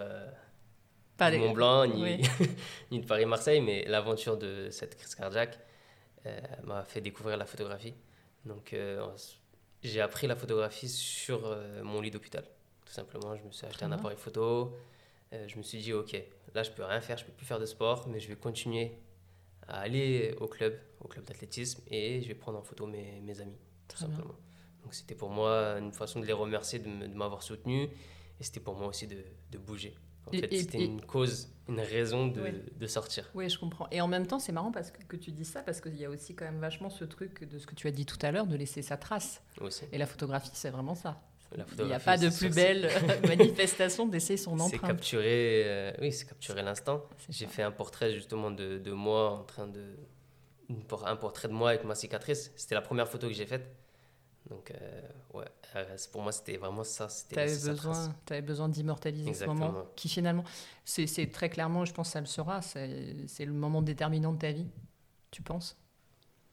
[1.17, 2.21] pas Mont Blanc, ni,
[2.91, 5.59] ni de Paris-Marseille, mais l'aventure de cette crise cardiaque
[6.25, 7.93] euh, m'a fait découvrir la photographie.
[8.45, 9.05] Donc euh,
[9.83, 12.43] j'ai appris la photographie sur euh, mon lit d'hôpital.
[12.85, 14.77] Tout simplement, je me suis acheté un appareil photo.
[15.31, 16.15] je me suis dit, ok,
[16.53, 18.93] là je peux rien faire, je peux plus faire de sport, mais je vais continuer
[19.67, 23.41] à aller au club, au club d'athlétisme, et je vais prendre en photo mes, mes
[23.41, 23.57] amis,
[23.89, 24.35] tout simplement.
[24.83, 27.89] Donc c'était pour moi une façon de les remercier de m'avoir soutenu,
[28.39, 29.93] et c'était pour moi aussi de, de bouger.
[30.27, 32.43] En fait, c'était une cause, une raison de,
[32.79, 33.29] de, sortir.
[33.33, 33.87] Oui, je comprends.
[33.91, 36.05] Et en même temps, c'est marrant parce que, que, tu dis ça, parce qu'il y
[36.05, 38.31] a aussi quand même vachement ce truc de ce que tu as dit tout à
[38.31, 39.41] l'heure, de laisser sa trace.
[39.61, 39.85] Aussi.
[39.91, 41.21] Et la photographie, c'est vraiment ça.
[41.79, 42.89] Il n'y a pas de plus belle
[43.27, 44.71] manifestation d'essayer son empreinte.
[44.71, 47.05] C'est capturer, euh, oui, c'est capturer l'instant.
[47.29, 49.95] J'ai fait un portrait justement de, de, moi en train de,
[51.05, 52.51] un portrait de moi avec ma cicatrice.
[52.55, 53.65] C'était la première photo que j'ai faite.
[54.49, 55.01] Donc, euh,
[55.33, 55.45] ouais,
[56.11, 57.07] pour moi, c'était vraiment ça.
[57.29, 60.43] Tu avais, besoin, avais besoin d'immortaliser ce moment qui, finalement,
[60.85, 64.51] c'est très clairement, je pense que ça le sera, c'est le moment déterminant de ta
[64.51, 64.67] vie,
[65.31, 65.77] tu penses?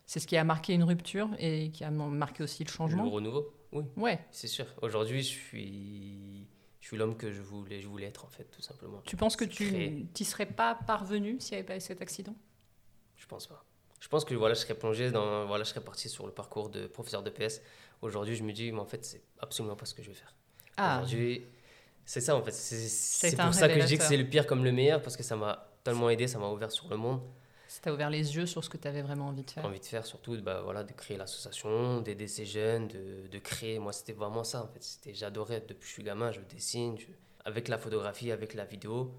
[0.06, 3.04] C'est ce qui a marqué une rupture et qui a marqué aussi le changement?
[3.04, 3.84] Le renouveau, oui.
[3.96, 4.18] Ouais.
[4.30, 4.66] C'est sûr.
[4.82, 6.46] Aujourd'hui, je suis,
[6.80, 9.00] je suis l'homme que je voulais, je voulais être, en fait, tout simplement.
[9.06, 12.34] Tu penses que tu n'y serais pas parvenu s'il n'y avait pas eu cet accident?
[13.16, 13.64] Je pense pas.
[14.00, 15.46] Je pense que voilà, je serais plongé dans.
[15.46, 17.62] Voilà, je serais parti sur le parcours de professeur de PS
[18.04, 20.34] Aujourd'hui, je me dis, mais en fait, c'est absolument pas ce que je vais faire.
[20.76, 20.98] Ah.
[20.98, 21.46] Aujourd'hui,
[22.04, 22.52] c'est ça en fait.
[22.52, 25.22] C'est pour ça que je dis que c'est le pire comme le meilleur, parce que
[25.22, 27.22] ça m'a tellement aidé, ça m'a ouvert sur le monde.
[27.66, 29.64] Ça t'a ouvert les yeux sur ce que tu avais vraiment envie de faire.
[29.64, 33.78] Envie de faire, surtout bah, voilà, de créer l'association, d'aider ces jeunes, de, de créer.
[33.78, 35.14] Moi, c'était vraiment ça en fait.
[35.14, 36.98] J'adorais, depuis que je suis gamin, je dessine.
[37.46, 39.14] Avec la photographie, avec la vidéo,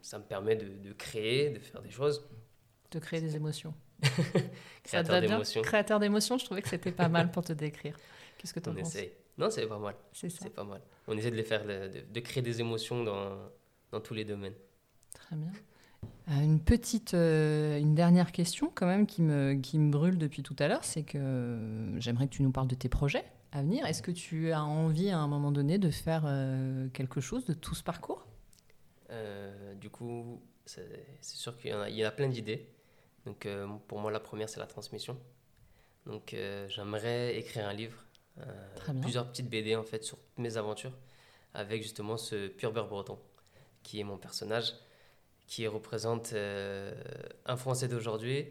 [0.00, 2.26] ça me permet de, de créer, de faire des choses.
[2.92, 3.74] De créer des émotions.
[4.84, 5.62] Créateur d'émotions.
[5.62, 7.96] Créateur d'émotions, je trouvais que c'était pas mal pour te décrire.
[8.38, 9.12] Qu'est-ce que tu en penses essaie.
[9.36, 9.94] Non, c'est pas mal.
[10.12, 10.80] C'est pas mal.
[11.08, 13.36] On essaie de les faire, de, de créer des émotions dans,
[13.90, 14.54] dans, tous les domaines.
[15.14, 15.50] Très bien.
[16.28, 20.42] Euh, une petite, euh, une dernière question quand même qui me, qui me brûle depuis
[20.42, 23.62] tout à l'heure, c'est que euh, j'aimerais que tu nous parles de tes projets à
[23.62, 23.84] venir.
[23.86, 26.22] Est-ce que tu as envie à un moment donné de faire
[26.92, 28.26] quelque chose de tout ce parcours?
[29.80, 30.84] Du coup, c'est
[31.20, 32.68] sûr qu'il y, y, en a plein d'idées.
[33.26, 35.18] Donc euh, pour moi, la première, c'est la transmission.
[36.06, 38.04] Donc euh, j'aimerais écrire un livre,
[38.38, 40.96] euh, plusieurs petites BD en fait sur mes aventures,
[41.54, 43.18] avec justement ce pur beurre breton,
[43.82, 44.74] qui est mon personnage,
[45.46, 48.46] qui représente un Français d'aujourd'hui,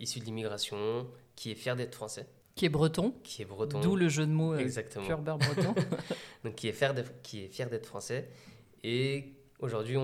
[0.00, 1.06] issu de l'immigration,
[1.36, 2.26] qui est fier d'être français.
[2.54, 3.12] Qui est breton.
[3.22, 3.80] Qui est breton.
[3.80, 5.06] D'où le jeu de mots Exactement.
[5.06, 5.74] pur beurre breton.
[6.44, 8.30] Donc qui est fier d'être français.
[8.82, 9.96] Et aujourd'hui,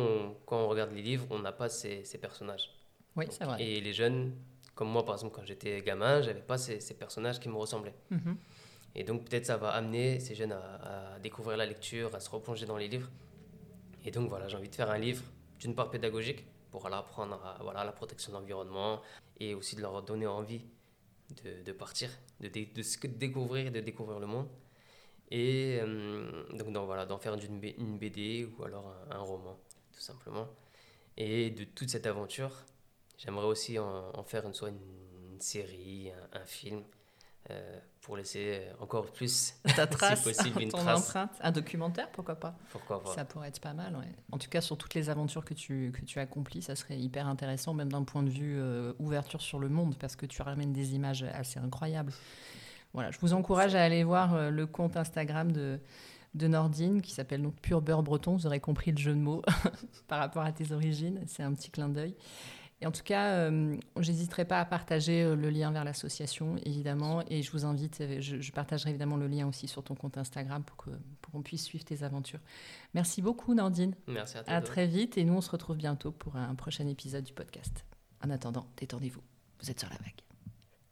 [0.44, 2.79] quand on regarde les livres, on n'a pas ces, ces personnages.
[3.16, 3.62] Oui, c'est vrai.
[3.62, 4.34] Et les jeunes,
[4.74, 7.94] comme moi par exemple quand j'étais gamin, j'avais pas ces, ces, personnages qui me ressemblaient.
[8.10, 8.36] Mhm.
[8.94, 12.66] Et donc peut-être ça va amener ces jeunes à, découvrir la lecture, à se replonger
[12.66, 13.10] dans les livres.
[14.04, 15.22] Et donc voilà, j'ai envie de faire un livre
[15.58, 19.00] d'une part pédagogique pour leur apprendre à, voilà, la protection de l'environnement
[19.38, 20.64] et aussi de leur donner envie
[21.44, 24.48] de, de partir, de, de, de, découvrir, de découvrir le monde.
[25.30, 29.56] Et euh, donc, donc, voilà, d'en faire une, une BD ou alors un, un, roman,
[29.92, 30.48] tout simplement.
[31.16, 32.64] Et de toute cette aventure,
[33.22, 36.82] J'aimerais aussi en, faire une, soit une, série, un, film,
[38.00, 41.30] pour laisser encore plus, ta trace, si possible, une ton empreinte.
[41.40, 42.56] Un documentaire, pourquoi pas?
[42.70, 44.08] Pourquoi pas Ça pourrait être pas mal, ouais.
[44.32, 47.26] En tout cas, sur toutes les aventures que tu, que tu accomplis, ça serait hyper
[47.26, 50.72] intéressant, même d'un point de vue euh, ouverture sur le monde, parce que tu ramènes
[50.72, 52.12] des images assez incroyables.
[52.94, 55.78] Voilà, je vous encourage à aller voir euh, le compte Instagram de,
[56.34, 58.34] de Nordine, qui s'appelle donc Pure Beurre Breton.
[58.34, 59.42] Vous aurez compris le jeu de mots
[60.08, 61.22] par rapport à tes origines.
[61.26, 62.16] C'est un petit clin d'œil.
[62.82, 67.22] Et en tout cas, euh, j'hésiterai pas à partager euh, le lien vers l'association, évidemment.
[67.28, 70.64] Et je vous invite, euh, je, partagerai évidemment le lien aussi sur ton compte Instagram
[70.64, 72.40] pour qu'on pour puisse suivre tes aventures.
[72.94, 73.94] Merci beaucoup, Nordine.
[74.06, 74.52] Merci à toi.
[74.54, 75.18] À très vite.
[75.18, 77.84] Et nous, on se retrouve bientôt pour un prochain épisode du podcast.
[78.24, 79.22] En attendant, détendez-vous.
[79.60, 80.29] Vous êtes sur la vague.